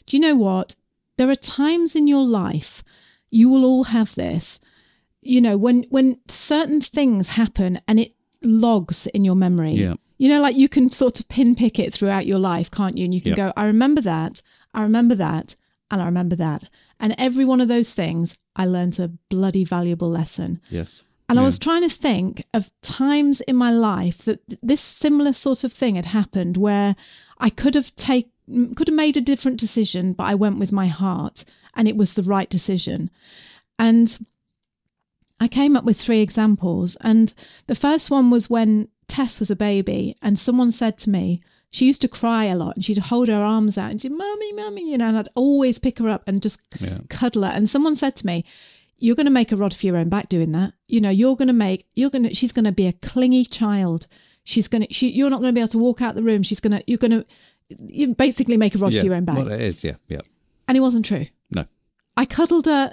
[0.07, 0.75] do you know what
[1.17, 2.83] there are times in your life
[3.31, 4.59] you will all have this
[5.29, 9.95] you know when when certain things happen and it logs in your memory Yeah.
[10.19, 13.05] you know like you can sort of pin pick it throughout your life can't you
[13.05, 13.37] and you can Yeah.
[13.37, 14.43] go i remember that
[14.75, 15.57] i remember that
[15.91, 16.69] and i remember that
[17.01, 21.05] and every one of those things i learned a bloody valuable lesson yes.
[21.29, 25.65] and I was trying to think of times in my life that this similar sort
[25.65, 26.95] of thing had happened where
[27.39, 28.29] I could have take
[28.77, 32.15] could have made a different decision, but I went with my heart and it was
[32.15, 33.11] the right decision.
[33.77, 34.25] And
[35.41, 36.97] I came up with three examples.
[37.01, 37.33] And
[37.67, 41.85] the first one was when Tess was a baby and someone said to me, she
[41.87, 44.91] used to cry a lot and she'd hold her arms out and she'd, Mummy, Mummy,
[44.91, 46.99] you know, and I'd always pick her up and just Yeah.
[47.11, 47.51] cuddle her.
[47.51, 48.45] And someone said to me,
[48.99, 50.73] You're going to make a rod for your own back doing that.
[50.89, 53.45] You know, you're going to make, you're going to, she's going to be a clingy
[53.45, 54.07] child.
[54.45, 56.43] She's going to, she, you're not going to be able to walk out the room.
[56.43, 57.27] She's going to, you're going to,
[57.79, 59.01] you basically make a rod yeah.
[59.01, 59.37] for your own back.
[59.37, 59.85] Well, it is.
[59.85, 59.97] Yeah.
[60.09, 60.21] Yeah.
[60.67, 61.27] and it wasn't true.
[61.51, 61.67] No.
[62.17, 62.93] I cuddled her.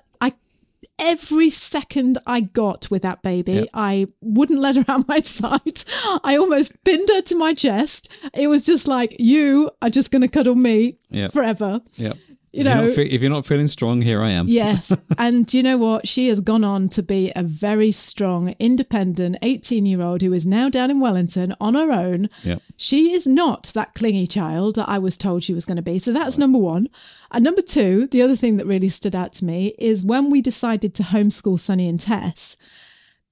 [1.00, 3.64] Every second I got with that baby, Yeah.
[3.74, 5.86] I wouldn't let her out my sight.
[6.24, 8.10] I almost pinned her to my chest.
[8.34, 11.28] It was just like you are just going to cuddle me Yeah.
[11.30, 11.82] forever.
[11.96, 12.14] Yeah.
[12.54, 14.48] You if, you're know, not fe- if you're not feeling strong, here I am.
[14.48, 14.96] Yes.
[15.18, 16.08] and do you know what?
[16.08, 20.46] She has gone on to be a very strong, independent 18 year old who is
[20.46, 22.30] now down in Wellington on her own.
[22.44, 22.62] Yep.
[22.78, 25.98] She is not that clingy child that I was told she was going to be.
[25.98, 26.90] So that's number one.
[27.32, 30.40] And number two, the other thing that really stood out to me is when we
[30.40, 32.56] decided to homeschool Sonny and Tess,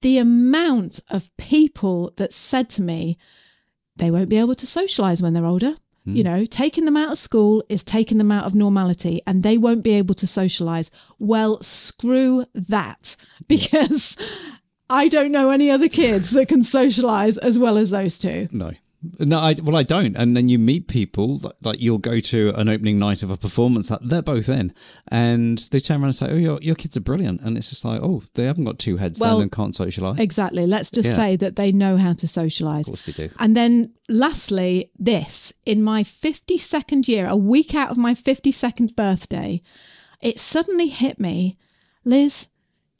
[0.02, 3.20] the amount of people that said to me,
[3.98, 5.76] they won't be able to socialize when they're older.
[6.06, 6.16] Hmm.
[6.16, 9.58] You know, taking them out of school is taking them out of normality and they
[9.58, 10.90] won't be able to socialize.
[11.20, 13.16] Well, screw that
[13.48, 14.18] because
[14.90, 18.50] I don't know any other kids that can socialize as well as those two.
[18.52, 18.72] No.
[19.20, 20.16] No, I, well, I don't.
[20.16, 23.38] And then you meet people, like, like you'll go to an opening night of a
[23.38, 24.74] performance that they're both in,
[25.08, 27.42] and they turn around and say, Oh, your, your kids are brilliant.
[27.42, 30.20] And it's just like, Oh, they haven't got two heads Well, then and can't socialise.
[30.20, 30.68] Exactly.
[30.68, 31.16] Let's just Yeah.
[31.16, 32.88] say that they know how to socialize.
[32.88, 33.30] Of course they do.
[33.40, 39.62] And then lastly, this in my 52nd year, a week out of my 52nd birthday,
[40.22, 41.58] it suddenly hit me
[42.06, 42.48] Liz,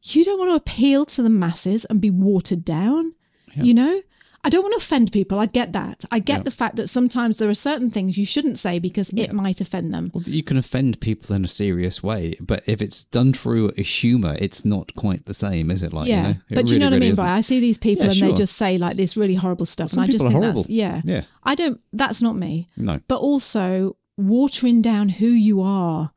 [0.04, 3.14] you don't want to appeal to the masses and be watered down.
[3.54, 4.02] You know?
[4.44, 5.38] I don't want to offend people.
[5.38, 6.04] I get that.
[6.12, 6.44] I get Yeah.
[6.44, 9.94] the fact that sometimes there are certain things you shouldn't say because it might offend
[9.94, 10.10] them.
[10.14, 13.84] Well, you can offend people in a serious way, but if it's done through a
[13.84, 15.94] humour, it's not quite the same, is it?
[15.94, 17.24] Like, yeah, you know, but do you know what I mean, isn't.
[17.26, 20.04] I see these people Yeah, and they just say like this really horrible stuff, Some
[20.04, 21.24] and I just think are that's yeah, Yeah.
[21.44, 21.80] I don't.
[21.94, 22.68] That's not me.
[22.76, 23.00] No.
[23.08, 26.12] But also watering down who you are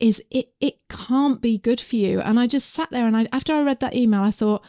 [0.00, 0.48] is it.
[0.60, 2.20] It can't be good for you.
[2.20, 4.62] And I just sat there and I after I read that email, I thought,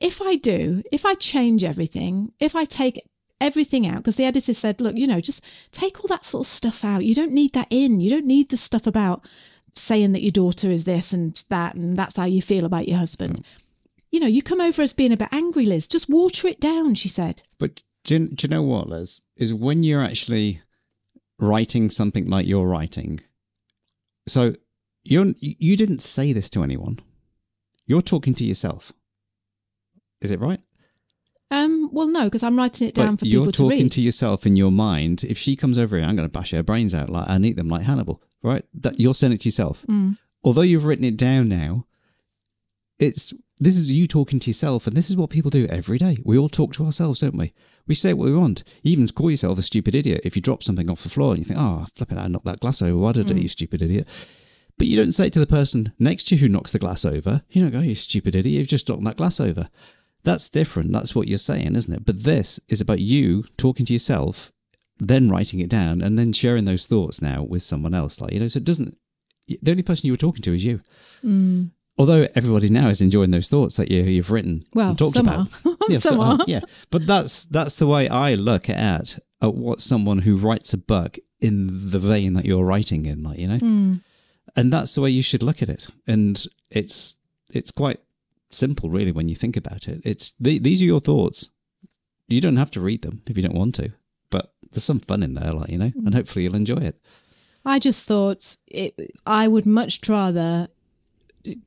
[0.00, 3.06] if I do, if I change everything, if I take
[3.40, 6.46] everything out because the editor said look you know just take all that sort of
[6.46, 9.26] stuff out you don't need that in you don't need the stuff about
[9.74, 12.98] saying that your daughter is this and that and that's how you feel about your
[12.98, 13.44] husband mm.
[14.10, 16.94] you know you come over as being a bit angry liz just water it down
[16.94, 19.22] she said But do you, do you know what, Liz?
[19.36, 20.62] Is when you're actually
[21.38, 23.20] writing something like you're writing.
[24.26, 24.54] So
[25.04, 27.00] you're you didn't say this to anyone.
[27.86, 28.92] You're talking to yourself.
[30.20, 30.60] Is it right?
[31.52, 34.54] um well no because i'm writing it down But for you're talking to yourself in
[34.54, 35.24] your mind.
[35.24, 37.56] If she comes over here, I'm going to bash her brains out like and eat
[37.56, 38.22] them like Hannibal.
[38.40, 38.64] Right?
[38.72, 39.84] That you're saying it to yourself.
[39.88, 40.16] Mm.
[40.44, 41.86] Although you've written it down now,
[43.00, 46.16] it's this is you talking to yourself, and this is what people do every day.
[46.24, 47.52] We all talk to ourselves, don't we?
[47.86, 48.62] We say what we want.
[48.82, 51.38] You even call yourself a stupid idiot if you drop something off the floor and
[51.40, 52.16] you think, "Oh, flip it!
[52.18, 52.96] I knocked that glass over.
[52.96, 53.42] Why did I, Mm.
[53.42, 54.06] you stupid idiot?"
[54.78, 57.04] But you don't say it to the person next to you who knocks the glass
[57.04, 57.42] over.
[57.50, 58.58] You don't go, "You stupid idiot!
[58.60, 59.68] You've just knocked that glass over."
[60.22, 60.92] That's different.
[60.92, 62.04] That's what you're saying, isn't it?
[62.04, 64.52] But this is about you talking to yourself,
[64.98, 68.20] then writing it down, and then sharing those thoughts now with someone else.
[68.20, 68.96] Like you know, so it doesn't.
[69.48, 70.80] The only person you were talking to is you.
[71.24, 71.70] Mm.
[71.98, 75.26] Although everybody now is enjoying those thoughts that you, you've written Well, and talked some
[75.28, 75.48] about.
[75.66, 75.76] are.
[75.88, 76.38] yeah, Some so- are.
[76.46, 80.78] yeah, but that's that's the way I look at at what someone who writes a
[80.78, 84.02] book in the vein that you're writing in, like you know, Mm.
[84.56, 85.88] and that's the way you should look at it.
[86.06, 87.16] And it's
[87.52, 88.00] it's quite
[88.50, 90.00] simple, really, when you think about it.
[90.04, 91.50] It's the, these are your thoughts.
[92.28, 93.92] You don't have to read them if you don't want to,
[94.30, 96.14] but there's some fun in there, like you know, and hmm.
[96.14, 97.00] hopefully you'll enjoy it.
[97.64, 98.94] I just thought it,
[99.26, 100.68] I would much rather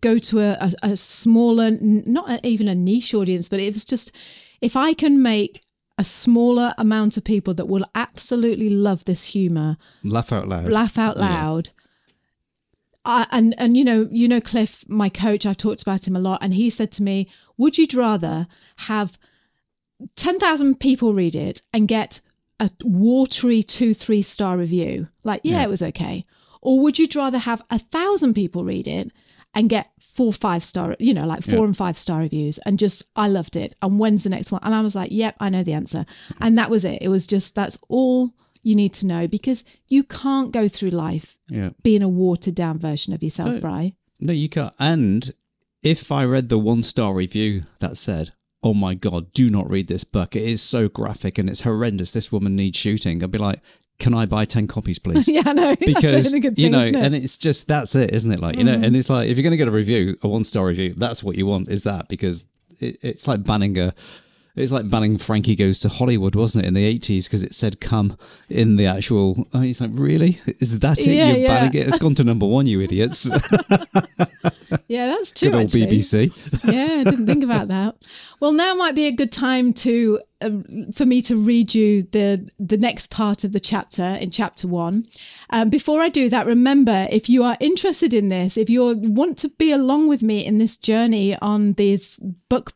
[0.01, 3.85] go to a, a, a smaller, not a, even a niche audience, but it was
[3.85, 4.11] just
[4.61, 5.61] if I can make
[5.97, 10.69] a smaller amount of people that will absolutely love this humor, Laugh out loud.
[10.69, 11.82] laugh out Yeah.
[13.05, 16.19] I, and and you know you know Cliff, my coach, I've talked about him a
[16.19, 19.17] lot, and he said to me, "Would you rather have
[20.15, 22.21] ten thousand people read it and get
[22.59, 25.63] a watery two three star review, like yeah, Yeah.
[25.63, 26.25] it was okay,
[26.61, 29.11] or would you rather have a thousand people read it
[29.53, 31.65] and get four five star, you know, like four Yeah.
[31.65, 34.61] and five star reviews, and just I loved it, and when's the next one?
[34.63, 36.05] And I was like, yep, I know the answer,
[36.39, 36.99] and that was it.
[37.01, 41.37] It was just that's all you need to know because you can't go through life
[41.49, 41.71] Yeah.
[41.83, 43.59] being a watered down version of yourself, No.
[43.59, 43.95] Bri.
[44.19, 44.73] No, you can't.
[44.79, 45.33] And
[45.83, 48.31] if I read the one star review that said,
[48.63, 50.35] "Oh my god, do not read this book.
[50.35, 52.11] It is so graphic and it's horrendous.
[52.13, 53.59] This woman needs shooting," I'd be like,
[53.99, 55.75] "Can I buy ten copies, please?" yeah, no, know.
[55.79, 56.95] Because good you know, it?
[56.95, 58.39] and it's just that's it, isn't it?
[58.39, 58.83] Like you know, mm-hmm.
[58.85, 61.21] and it's like if you're going to get a review, a one star review, that's
[61.21, 62.45] what you want is that because
[62.79, 63.93] it, it's like banning a.
[64.55, 67.81] It's like banning Frankie Goes to Hollywood, wasn't it, in the 80s because it said
[67.81, 68.17] come
[68.49, 69.47] in the actual.
[69.51, 70.39] Oh, it's like, really?
[70.45, 71.07] Is that it?
[71.07, 71.47] Yeah, You're yeah.
[71.47, 71.87] banning it?
[71.87, 73.25] It's gone to number one, you idiots.
[74.87, 75.49] yeah, that's true.
[75.49, 75.87] Good old actually.
[75.87, 76.71] BBC.
[76.71, 77.95] yeah, I didn't think about that.
[78.39, 82.49] Well, now might be a good time to um, for me to read you the
[82.59, 85.05] the next part of the chapter in chapter one.
[85.49, 89.37] Um, before I do that, remember if you are interested in this, if you want
[89.39, 92.19] to be along with me in this journey on this
[92.49, 92.73] book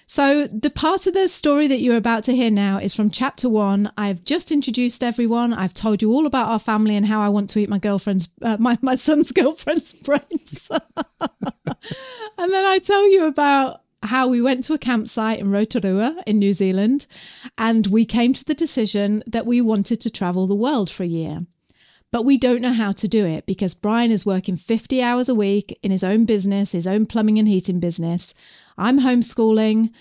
[0.07, 3.49] So the part of the story that you're about to hear now is from chapter
[3.49, 3.91] one.
[3.97, 5.51] I've just introduced everyone.
[5.51, 8.29] I've told you all about our family and how i want to eat my girlfriend's
[8.43, 10.69] uh, my, my son's girlfriend's brains.
[12.38, 16.39] And then i tell you about how we went to a campsite in Rotorua in
[16.39, 17.08] New Zealand
[17.58, 21.08] and we came to the decision that we wanted to travel the world for a
[21.08, 21.45] year.
[22.12, 25.36] But we don't know how to do it because Brian is working 50 hours a
[25.36, 28.34] week in his own business, his own plumbing and heating business.
[28.78, 29.91] I'm homeschooling.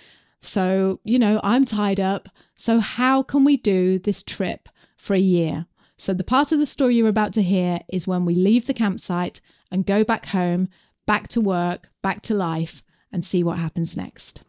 [0.40, 2.28] So, you know, I'm tied up.
[2.54, 5.66] So, how can we do this trip for a year?
[5.96, 8.74] So, the part of the story you're about to hear is when we leave the
[8.74, 9.40] campsite
[9.72, 10.68] and go back home,
[11.06, 12.82] back to work, back to life,
[13.14, 14.42] and see what happens next.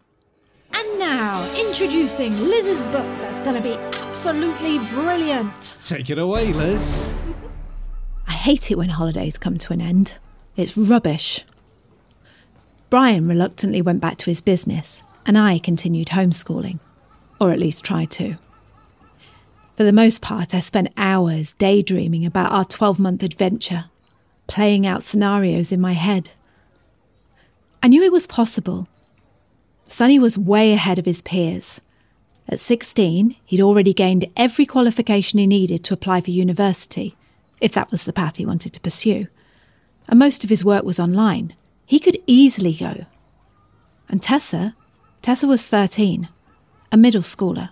[0.73, 5.77] And now, introducing Liz's book that's going to be absolutely brilliant.
[5.85, 7.07] Take it away, Liz.
[8.27, 10.17] I hate it when holidays come to an end.
[10.57, 11.45] It's rubbish.
[12.89, 16.79] Brian reluctantly went back to his business, and I continued homeschooling,
[17.39, 18.35] or at least tried to.
[19.75, 23.85] For the most part, I spent hours daydreaming about our 12 month adventure,
[24.47, 26.31] playing out scenarios in my head.
[27.85, 28.87] I knew it was possible.
[29.87, 31.81] Sonny was way ahead of his peers.
[32.49, 37.15] At 16, he'd already gained every qualification he needed to apply for university,
[37.61, 39.27] if that was the path he wanted to pursue.
[40.07, 41.53] And most of his work was online.
[41.85, 43.05] He could easily go.
[44.09, 44.73] And Tessa,
[45.21, 46.27] Tessa was 13,
[46.91, 47.69] a middle schooler.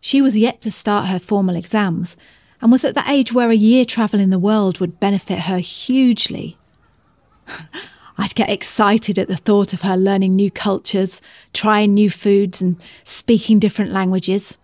[0.00, 2.16] She was yet to start her formal exams
[2.62, 5.58] and was at the age where a year travel in the world would benefit her
[5.58, 6.56] hugely.
[8.18, 12.76] I'd get excited at the thought of her learning new cultures, trying new foods, and
[13.04, 14.58] speaking different languages.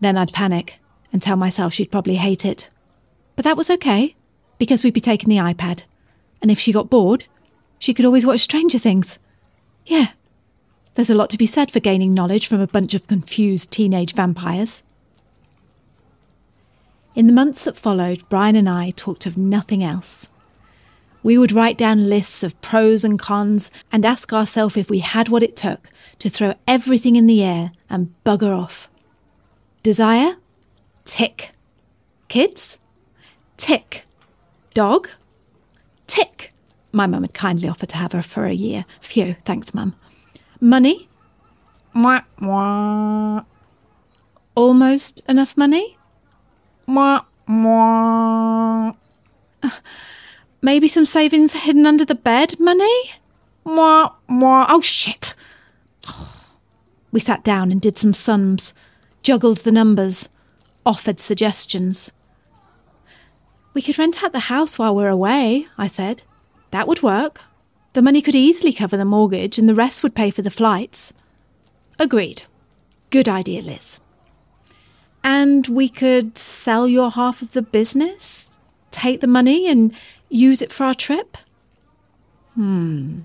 [0.00, 0.78] Then I'd panic
[1.12, 2.70] and tell myself she'd probably hate it.
[3.36, 4.16] But that was okay,
[4.58, 5.82] because we'd be taking the iPad.
[6.40, 7.24] And if she got bored,
[7.78, 9.18] she could always watch Stranger Things.
[9.86, 10.08] Yeah,
[10.94, 14.14] there's a lot to be said for gaining knowledge from a bunch of confused teenage
[14.14, 14.82] vampires.
[17.14, 20.26] In the months that followed, Brian and I talked of nothing else.
[21.22, 25.28] We would write down lists of pros and cons and ask ourselves if we had
[25.28, 25.90] what it took
[26.20, 28.88] to throw everything in the air and bugger off.
[29.82, 30.36] Desire?
[31.04, 31.52] Tick.
[32.28, 32.78] Kids?
[33.56, 34.06] Tick.
[34.74, 35.08] Dog?
[36.06, 36.52] Tick.
[36.92, 38.84] My mum had kindly offered to have her for a year.
[39.00, 39.94] Phew, thanks, mum.
[40.60, 41.08] Money?
[41.94, 43.44] Mwah, mwah.
[44.54, 45.96] Almost enough money?
[46.88, 48.96] Mwah, mwah.
[50.60, 53.10] Maybe some savings hidden under the bed money?
[53.64, 54.66] Mwah, mwah.
[54.68, 55.34] Oh, shit.
[57.10, 58.74] We sat down and did some sums,
[59.22, 60.28] juggled the numbers,
[60.84, 62.12] offered suggestions.
[63.72, 66.22] We could rent out the house while we're away, I said.
[66.70, 67.40] That would work.
[67.94, 71.14] The money could easily cover the mortgage, and the rest would pay for the flights.
[71.98, 72.42] Agreed.
[73.10, 74.00] Good idea, Liz.
[75.24, 78.52] And we could sell your half of the business,
[78.90, 79.94] take the money, and
[80.28, 81.36] use it for our trip?
[82.54, 83.20] Hmm,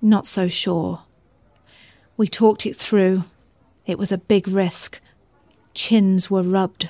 [0.00, 1.02] not so sure.
[2.16, 3.24] We talked it through.
[3.86, 5.00] It was a big risk.
[5.74, 6.88] Chins were rubbed.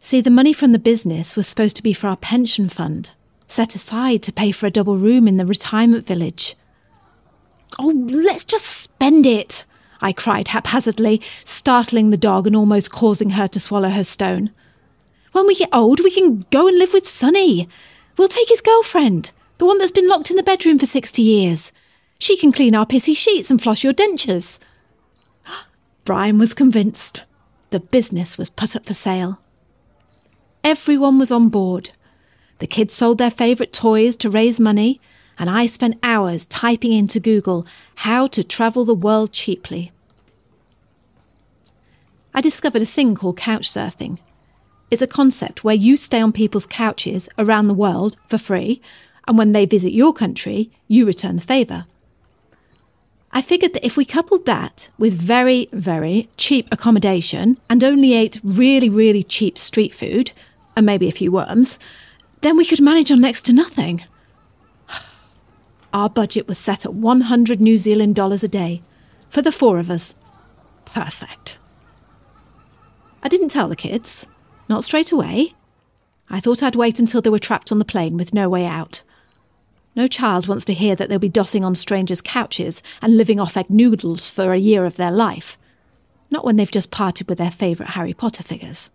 [0.00, 3.12] See, the money from the business was supposed to be for our pension fund,
[3.46, 6.56] set aside to pay for a double room in the retirement village.
[7.78, 9.64] Oh, let's just spend it,
[10.00, 14.50] I cried haphazardly, startling the dog and almost causing her to swallow her stone.
[15.30, 17.68] When we get old, we can go and live with Sonny.
[18.16, 21.72] We'll take his girlfriend, the one that's been locked in the bedroom for 60 years.
[22.18, 24.58] She can clean our pissy sheets and floss your dentures.
[26.04, 27.24] Brian was convinced.
[27.70, 29.40] The business was put up for sale.
[30.62, 31.90] Everyone was on board.
[32.58, 35.00] The kids sold their favourite toys to raise money,
[35.38, 39.90] and I spent hours typing into Google how to travel the world cheaply.
[42.34, 44.18] I discovered a thing called couch surfing.
[44.92, 48.82] It's a concept where you stay on people's couches around the world for free,
[49.26, 51.86] and when they visit your country, you return the favour.
[53.32, 58.38] I figured that if we coupled that with very, very cheap accommodation and only ate
[58.44, 60.32] really, really cheap street food
[60.76, 61.78] and maybe a few worms,
[62.42, 64.04] then we could manage on next to nothing.
[65.94, 68.82] Our budget was set at 100 New Zealand dollars a day
[69.30, 70.16] for the four of us.
[70.84, 71.58] Perfect.
[73.22, 74.26] I didn't tell the kids,
[74.72, 75.52] not straight away.
[76.30, 79.02] I thought I'd wait until they were trapped on the plane with no way out.
[79.94, 83.58] No child wants to hear that they'll be dossing on strangers' couches and living off
[83.58, 85.58] egg noodles for a year of their life.
[86.30, 88.90] Not when they've just parted with their favourite Harry Potter figures.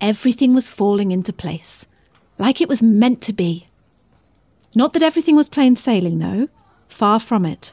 [0.00, 1.86] Everything was falling into place,
[2.38, 3.66] like it was meant to be.
[4.72, 6.48] Not that everything was plain sailing, though.
[6.88, 7.72] Far from it.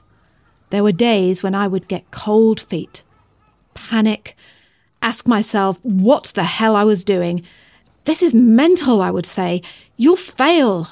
[0.71, 3.03] There were days when I would get cold feet,
[3.75, 4.35] panic,
[5.05, 7.43] ask myself what the hell I was doing.
[8.05, 9.61] This is mental, I would say.
[9.97, 10.89] You'll fail.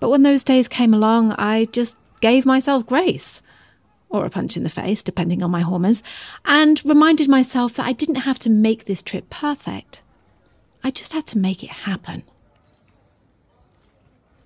[0.00, 3.42] But when those days came along, I just gave myself grace,
[4.08, 6.02] or a punch in the face, depending on my hormones,
[6.46, 10.00] and reminded myself that I didn't have to make this trip perfect.
[10.82, 12.22] I just had to make it happen.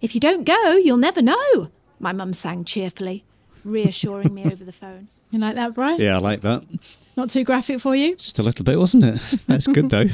[0.00, 1.70] If you don't go, you'll never know,
[2.00, 3.24] my mum sang cheerfully,
[3.64, 5.08] reassuring me over the phone.
[5.30, 6.00] You like that, Brian?
[6.00, 6.64] Yeah, I like that.
[7.20, 8.16] Not too graphic for you?
[8.16, 9.20] Just a little bit, wasn't it?
[9.46, 10.06] That's good though.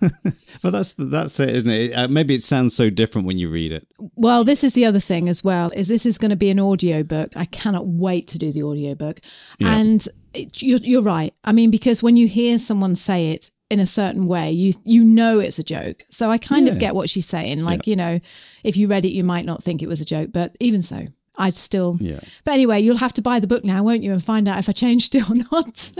[0.62, 1.92] but that's that's it, isn't it?
[1.92, 3.86] Uh, maybe it sounds so different when you read it.
[4.16, 5.70] Well, this is the other thing as well.
[5.76, 7.36] Is this is going to be an audio book?
[7.36, 9.20] I cannot wait to do the audio book.
[9.60, 9.76] Yeah.
[9.76, 11.32] And it, you're, you're right.
[11.44, 15.04] I mean, because when you hear someone say it in a certain way, you you
[15.04, 16.02] know it's a joke.
[16.10, 17.60] So I kind of get what she's saying.
[17.60, 18.18] Like you know,
[18.64, 21.06] if you read it, you might not think it was a joke, but even so.
[21.36, 22.20] I'd still, Yeah.
[22.44, 24.68] but anyway, you'll have to buy the book now, won't you, and find out if
[24.68, 25.92] I changed it or not.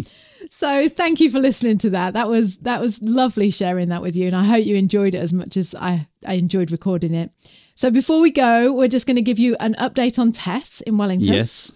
[0.50, 2.14] so, thank you for listening to that.
[2.14, 5.18] That was that was lovely sharing that with you, and I hope you enjoyed it
[5.18, 7.30] as much as I I enjoyed recording it.
[7.74, 10.96] So, before we go, we're just going to give you an update on Tess in
[10.98, 11.34] Wellington.
[11.34, 11.72] Yes.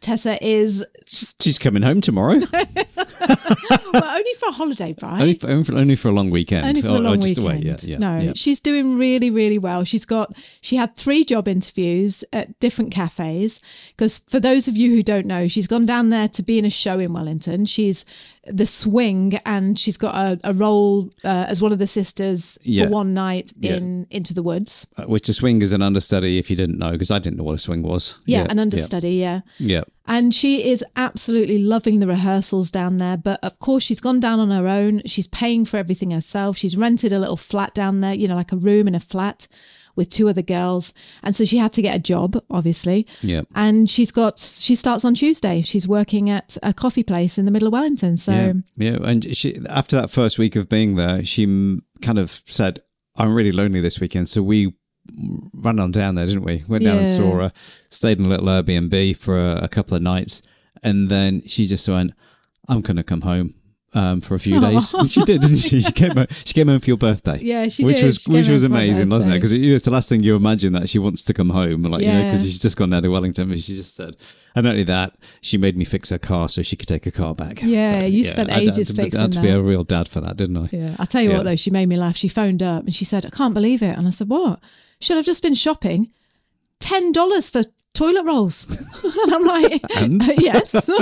[0.00, 2.40] Tessa is She's coming home tomorrow.
[2.52, 5.20] well, only for a holiday, Brian.
[5.20, 6.66] only, for, only, for, only for a long weekend.
[6.66, 7.44] Only for Or- a long oh, just weekend.
[7.44, 7.58] away.
[7.62, 7.98] Yeah, yeah.
[7.98, 8.32] no, yeah.
[8.34, 9.84] she's doing really, really well.
[9.84, 13.60] She's got she had three job interviews at different cafes.
[13.96, 16.64] Because for those of you who don't know, she's gone down there to be in
[16.64, 17.66] a show in Wellington.
[17.66, 18.04] She's
[18.50, 22.84] the swing, and she's got a, a role uh, as one of the sisters Yeah.
[22.84, 23.76] for one night Yeah.
[23.76, 24.86] in Into the Woods.
[24.96, 27.44] Uh, Which a swing is an understudy, if you didn't know, because I didn't know
[27.44, 28.18] what a swing was.
[28.26, 29.12] Yeah, an understudy.
[29.16, 29.40] Yeah.
[29.58, 29.82] Yeah.
[30.06, 33.16] And she is absolutely loving the rehearsals down there.
[33.18, 35.02] But of course, she's gone down on her own.
[35.04, 36.56] She's paying for everything herself.
[36.56, 39.46] She's rented a little flat down there, you know, like a room in a flat
[39.98, 40.94] with two other girls.
[41.22, 43.06] And so she had to get a job, obviously.
[43.20, 43.42] Yeah.
[43.54, 45.60] And she's got, she starts on Tuesday.
[45.60, 48.16] She's working at a coffee place in the middle of Wellington.
[48.16, 48.98] So, yeah, yeah.
[49.02, 51.44] And she after that first week of being there, she
[52.00, 52.80] kind of said,
[53.16, 54.72] "I'm really lonely this weekend." So we
[55.54, 56.64] ran on down there, didn't we?
[56.68, 57.52] Went down and saw her,
[57.90, 60.42] stayed in a little Airbnb for a, a couple of nights,
[60.82, 62.12] and then she just went,
[62.68, 63.54] "I'm going to come home."
[63.94, 65.80] Um, for a few days, And she did, didn't she?
[65.80, 66.26] She came home.
[66.44, 67.38] She came home for your birthday.
[67.40, 68.04] Yeah, she which did.
[68.04, 69.38] was She which was amazing, wasn't it?
[69.38, 71.84] Because you know, it's the last thing you imagine that she wants to come home,
[71.84, 72.50] like you know, because Yeah.
[72.50, 73.48] she's just gone down to Wellington.
[73.48, 74.14] But she just said,
[74.54, 77.10] and not only that, she made me fix her car so she could take her
[77.10, 77.62] car back.
[77.62, 79.58] Yeah, you spent I had ages to- fixing I had to be that.
[79.58, 80.68] a real dad for that, didn't I?
[80.70, 80.94] yeah.
[80.98, 81.36] I tell you Yeah.
[81.38, 82.16] what, though, she made me laugh.
[82.16, 83.96] She phoned up and she said, I can't believe it.
[83.96, 84.60] And I said, What?
[85.00, 86.10] Should I've just been shopping?
[86.80, 87.62] $10 for
[87.98, 88.66] toilet rolls.
[89.04, 90.26] and I'm like, And?
[90.38, 90.88] Yes.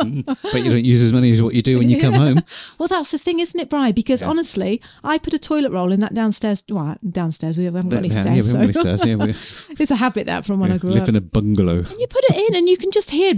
[0.00, 0.24] Mm.
[0.24, 2.42] But you don't use as many as what you do when you come home.
[2.78, 3.92] Well, that's the thing, isn't it, Bri?
[3.92, 6.64] Because honestly, I put a toilet roll in that downstairs.
[6.70, 7.58] Well, downstairs.
[7.58, 8.54] We haven't got any Yeah, stairs.
[8.54, 9.26] yeah, we haven't so got any stairs, yeah,
[9.74, 11.06] we- it's a habit that from when I grew live up.
[11.08, 11.78] Live in a bungalow.
[11.80, 13.34] And you put it in, and you can just hear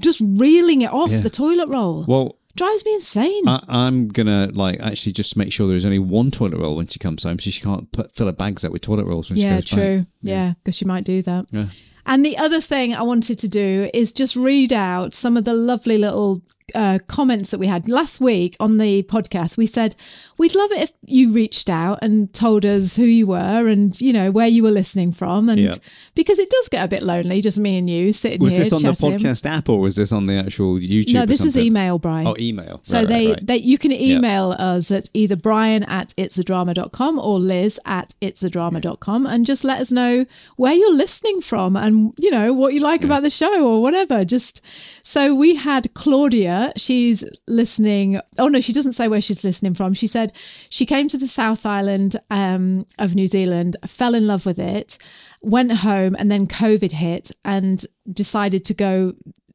[0.00, 1.20] just reeling it off Yeah.
[1.20, 2.04] the toilet roll.
[2.08, 3.46] Well, Drives me insane.
[3.46, 6.98] I, I'm gonna like actually just make sure there's only one toilet roll when she
[6.98, 9.44] comes home, so she can't put, fill her bags out with toilet rolls when she
[9.44, 9.98] yeah, goes true.
[9.98, 10.06] back.
[10.22, 11.46] Yeah, because she might do that.
[11.52, 11.66] Yeah.
[12.08, 15.52] And the other thing I wanted to do is just read out some of the
[15.52, 16.40] lovely little
[16.74, 19.56] uh, comments that we had last week on the podcast.
[19.56, 19.94] We said
[20.36, 24.12] we'd love it if you reached out and told us who you were and you
[24.12, 25.74] know where you were listening from, and Yeah.
[26.14, 28.64] because it does get a bit lonely, just me and you sitting Was here.
[28.64, 31.14] this on the podcast app or was this on the actual YouTube?
[31.14, 32.26] No, this is email, Brian.
[32.26, 32.80] Oh, email.
[32.82, 33.46] So Right, right, they, right.
[33.46, 39.46] they you can email us at either brian at it'sadrama.com or liz at it'sadrama.com and
[39.46, 43.22] just let us know where you're listening from and you know what you like about
[43.22, 44.60] the show or whatever just
[45.02, 49.94] so we had claudia she's listening oh no she doesn't say where she's listening from
[49.94, 50.32] she said
[50.68, 54.98] she came to the south island um, of new zealand fell in love with it
[55.42, 59.12] went home and then covid hit and decided to go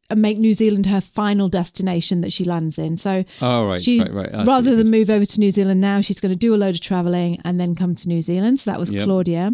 [0.10, 2.98] and make New Zealand her final destination that she lands in.
[2.98, 4.46] So Oh, right, she, right, right.
[4.46, 6.82] Rather than move over to New Zealand now, she's going to do a load of
[6.82, 8.60] traveling and then come to New Zealand.
[8.60, 9.06] So that was Yep.
[9.06, 9.54] Claudia.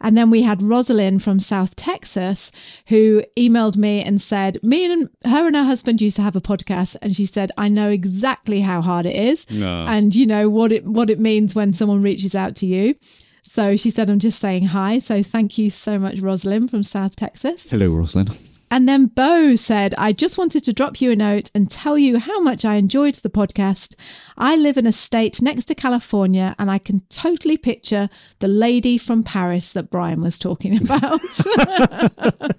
[0.00, 2.50] And then we had Rosalind from South Texas
[2.86, 6.40] who emailed me and said, Me and her and her husband used to have a
[6.40, 6.96] podcast.
[7.02, 9.50] And she said, I know exactly how hard it is.
[9.50, 9.86] No.
[9.86, 12.94] And you know what it what it means when someone reaches out to you.
[13.42, 14.98] So she said, I'm just saying hi.
[14.98, 17.70] So thank you so much, Rosalind from South Texas.
[17.70, 18.36] Hello, Rosalind.
[18.70, 22.18] And then Bo said, I just wanted to drop you a note and tell you
[22.18, 23.96] how much I enjoyed the podcast.
[24.38, 28.08] I live in a state next to California and I can totally picture
[28.38, 31.20] the lady from Paris that Brian was talking about.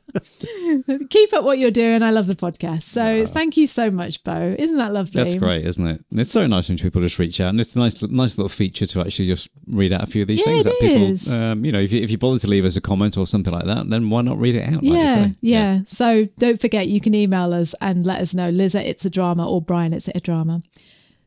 [1.09, 2.03] Keep up what you're doing.
[2.03, 2.83] I love the podcast.
[2.83, 4.55] So thank you so much, Bo.
[4.59, 5.23] Isn't that lovely?
[5.23, 6.03] That's great, isn't it?
[6.11, 8.49] And it's so nice when people just reach out, and it's a nice, nice little
[8.49, 11.33] feature to actually just read out a few of these Yeah, things it that people,
[11.33, 13.53] um, you know, if you, if you bother to leave us a comment or something
[13.53, 14.83] like that, then why not read it out?
[14.83, 16.00] like you Yeah, yeah, So
[16.37, 19.47] don't forget, you can email us and let us know, Liz at It's a Drama
[19.47, 20.61] or Brian It's a Drama.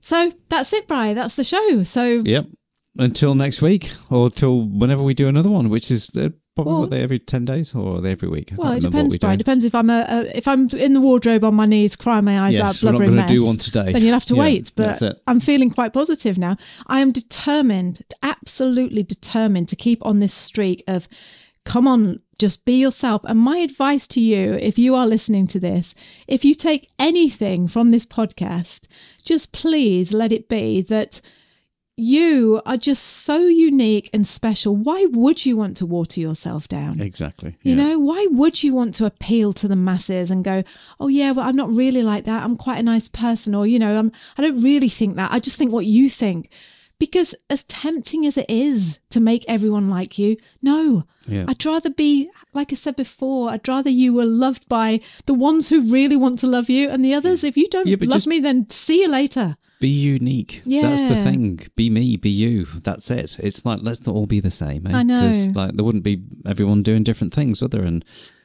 [0.01, 1.15] So that's it, Brian.
[1.15, 1.83] That's the show.
[1.83, 2.47] So Yep.
[2.97, 6.81] Until next week, or till whenever we do another one, which is uh, probably Well-
[6.83, 8.53] what they every ten days, or are they every week?
[8.53, 9.37] I Well, it depends, we Brian.
[9.37, 9.43] do.
[9.43, 12.55] Depends if I'm a, if I'm in the wardrobe on my knees, crying my eyes
[12.55, 13.91] Yes, out, we're not blubbering gonna do one today.
[13.93, 14.71] Then you'll have to Yeah, wait.
[14.77, 15.03] But.
[15.27, 16.57] I'm feeling quite positive now.
[16.87, 21.09] I am determined, absolutely determined, to keep on this streak of,
[21.65, 23.23] come on, just be yourself.
[23.25, 25.95] And my advice to you, if you are listening to this,
[26.27, 28.87] if you take anything from this podcast,
[29.25, 31.21] just please let it be that
[31.97, 34.75] you are just so unique and special.
[34.75, 37.01] Why would you want to water yourself down?
[37.01, 37.57] Exactly.
[37.63, 40.65] You know, why would you want to appeal to the masses and go,
[40.99, 42.43] "Oh yeah, well I'm not really like that.
[42.43, 45.33] I'm quite a nice person," or you know, I'm I don't really think that.
[45.33, 46.51] I just think what you think.
[47.05, 51.05] Because as tempting as it is to make everyone like you, no.
[51.27, 51.45] Yeah.
[51.49, 55.69] I'd rather be like I said before, I'd rather you were loved by the ones
[55.69, 58.41] who really want to love you and the others if you don't Yeah, love me
[58.41, 59.57] then see you later.
[59.81, 60.63] Be unique.
[60.65, 60.83] Yeah.
[60.83, 61.61] That's the thing.
[61.77, 62.17] Be me.
[62.17, 62.65] Be you.
[62.65, 63.37] That's it.
[63.39, 64.87] It's like let's not all be the same.
[64.87, 64.97] Eh?
[64.97, 65.23] I know.
[65.23, 67.83] Because like there wouldn't be everyone doing different things, would there?
[67.83, 68.03] And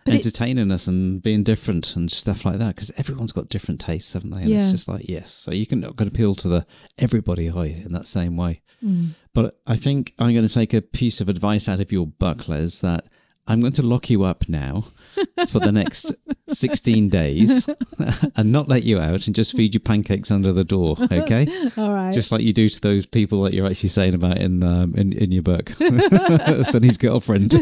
[0.09, 2.75] But it- entertaining us and being different and stuff like that.
[2.75, 4.43] Because everyone's got different tastes, haven't they?
[4.43, 5.31] And it's just like yes.
[5.31, 6.65] So you can, can appeal to the
[6.97, 8.61] everybody are you, in that same way.
[8.83, 9.09] Mm.
[9.33, 12.47] But I think I'm going to take a piece of advice out of your book,
[12.47, 13.05] Les, that
[13.49, 14.85] I'm going to lock you up now
[15.49, 16.13] for the next
[16.47, 17.67] 16 days
[18.35, 21.47] and not let you out and just feed you pancakes under the door, okay?
[21.77, 22.13] All right.
[22.13, 25.13] Just like you do to those people that you're actually saying about in um, in,
[25.13, 25.69] in your book,
[26.61, 27.55] Sonny's girlfriend.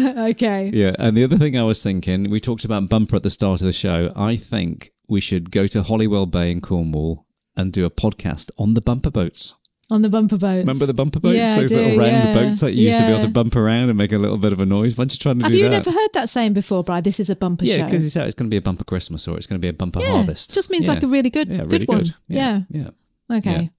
[0.00, 0.70] okay.
[0.74, 3.60] yeah, and the other thing I was thinking, we talked about bumper at the start
[3.60, 4.10] of the show.
[4.16, 7.24] I think we should go to Holywell Bay in Cornwall
[7.56, 9.54] and do a podcast on the bumper boats.
[9.90, 10.60] On the bumper boats.
[10.60, 11.36] Remember the bumper boats?
[11.36, 12.32] Yeah, Those do, little round yeah.
[12.32, 14.52] boats that you used to be able to bump around and make a little bit
[14.52, 14.96] of a noise.
[14.96, 15.70] Why don't you try and Have do you that?
[15.70, 17.02] never heard that saying before, Brian?
[17.02, 17.84] This is a bumper yeah, show.
[17.84, 18.16] because it's.
[18.16, 20.00] Oh, it's going to be a bumper Christmas or it's going to be a bumper
[20.00, 20.54] harvest.
[20.54, 21.98] just means like a really good, yeah, good really one.
[21.98, 22.14] good.
[22.28, 22.62] Yeah.
[22.70, 22.90] yeah.
[23.30, 23.70] Okay.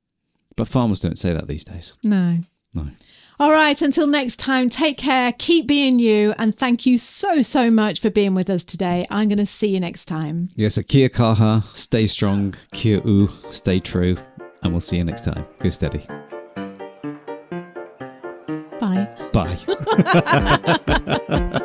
[0.56, 1.95] But farmers don't say that these days.
[2.03, 2.38] No.
[2.74, 2.89] No.
[3.39, 3.82] All right.
[3.82, 8.10] Until next time, take care, keep being you, and thank you so, so much for
[8.10, 9.06] being with us today.
[9.10, 10.47] I'm going to see you next time.
[10.56, 14.16] Yes, a kia kaha, stay strong, kia u, stay true,
[14.66, 15.45] and we'll see you next time.
[15.59, 16.05] Go steady.
[18.80, 19.07] Bye.
[19.32, 19.57] Bye.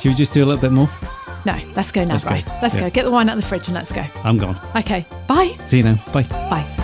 [0.00, 0.88] Should we just do a little bit more?
[1.46, 2.40] No, let's go now, Let's go.
[2.62, 2.80] Let's Yeah.
[2.82, 2.90] go.
[2.90, 4.04] Get the wine out of the fridge and let's go.
[4.24, 4.58] I'm gone.
[4.76, 5.06] Okay.
[5.26, 5.56] Bye.
[5.66, 6.02] See you now.
[6.12, 6.22] Bye.
[6.24, 6.79] Bye.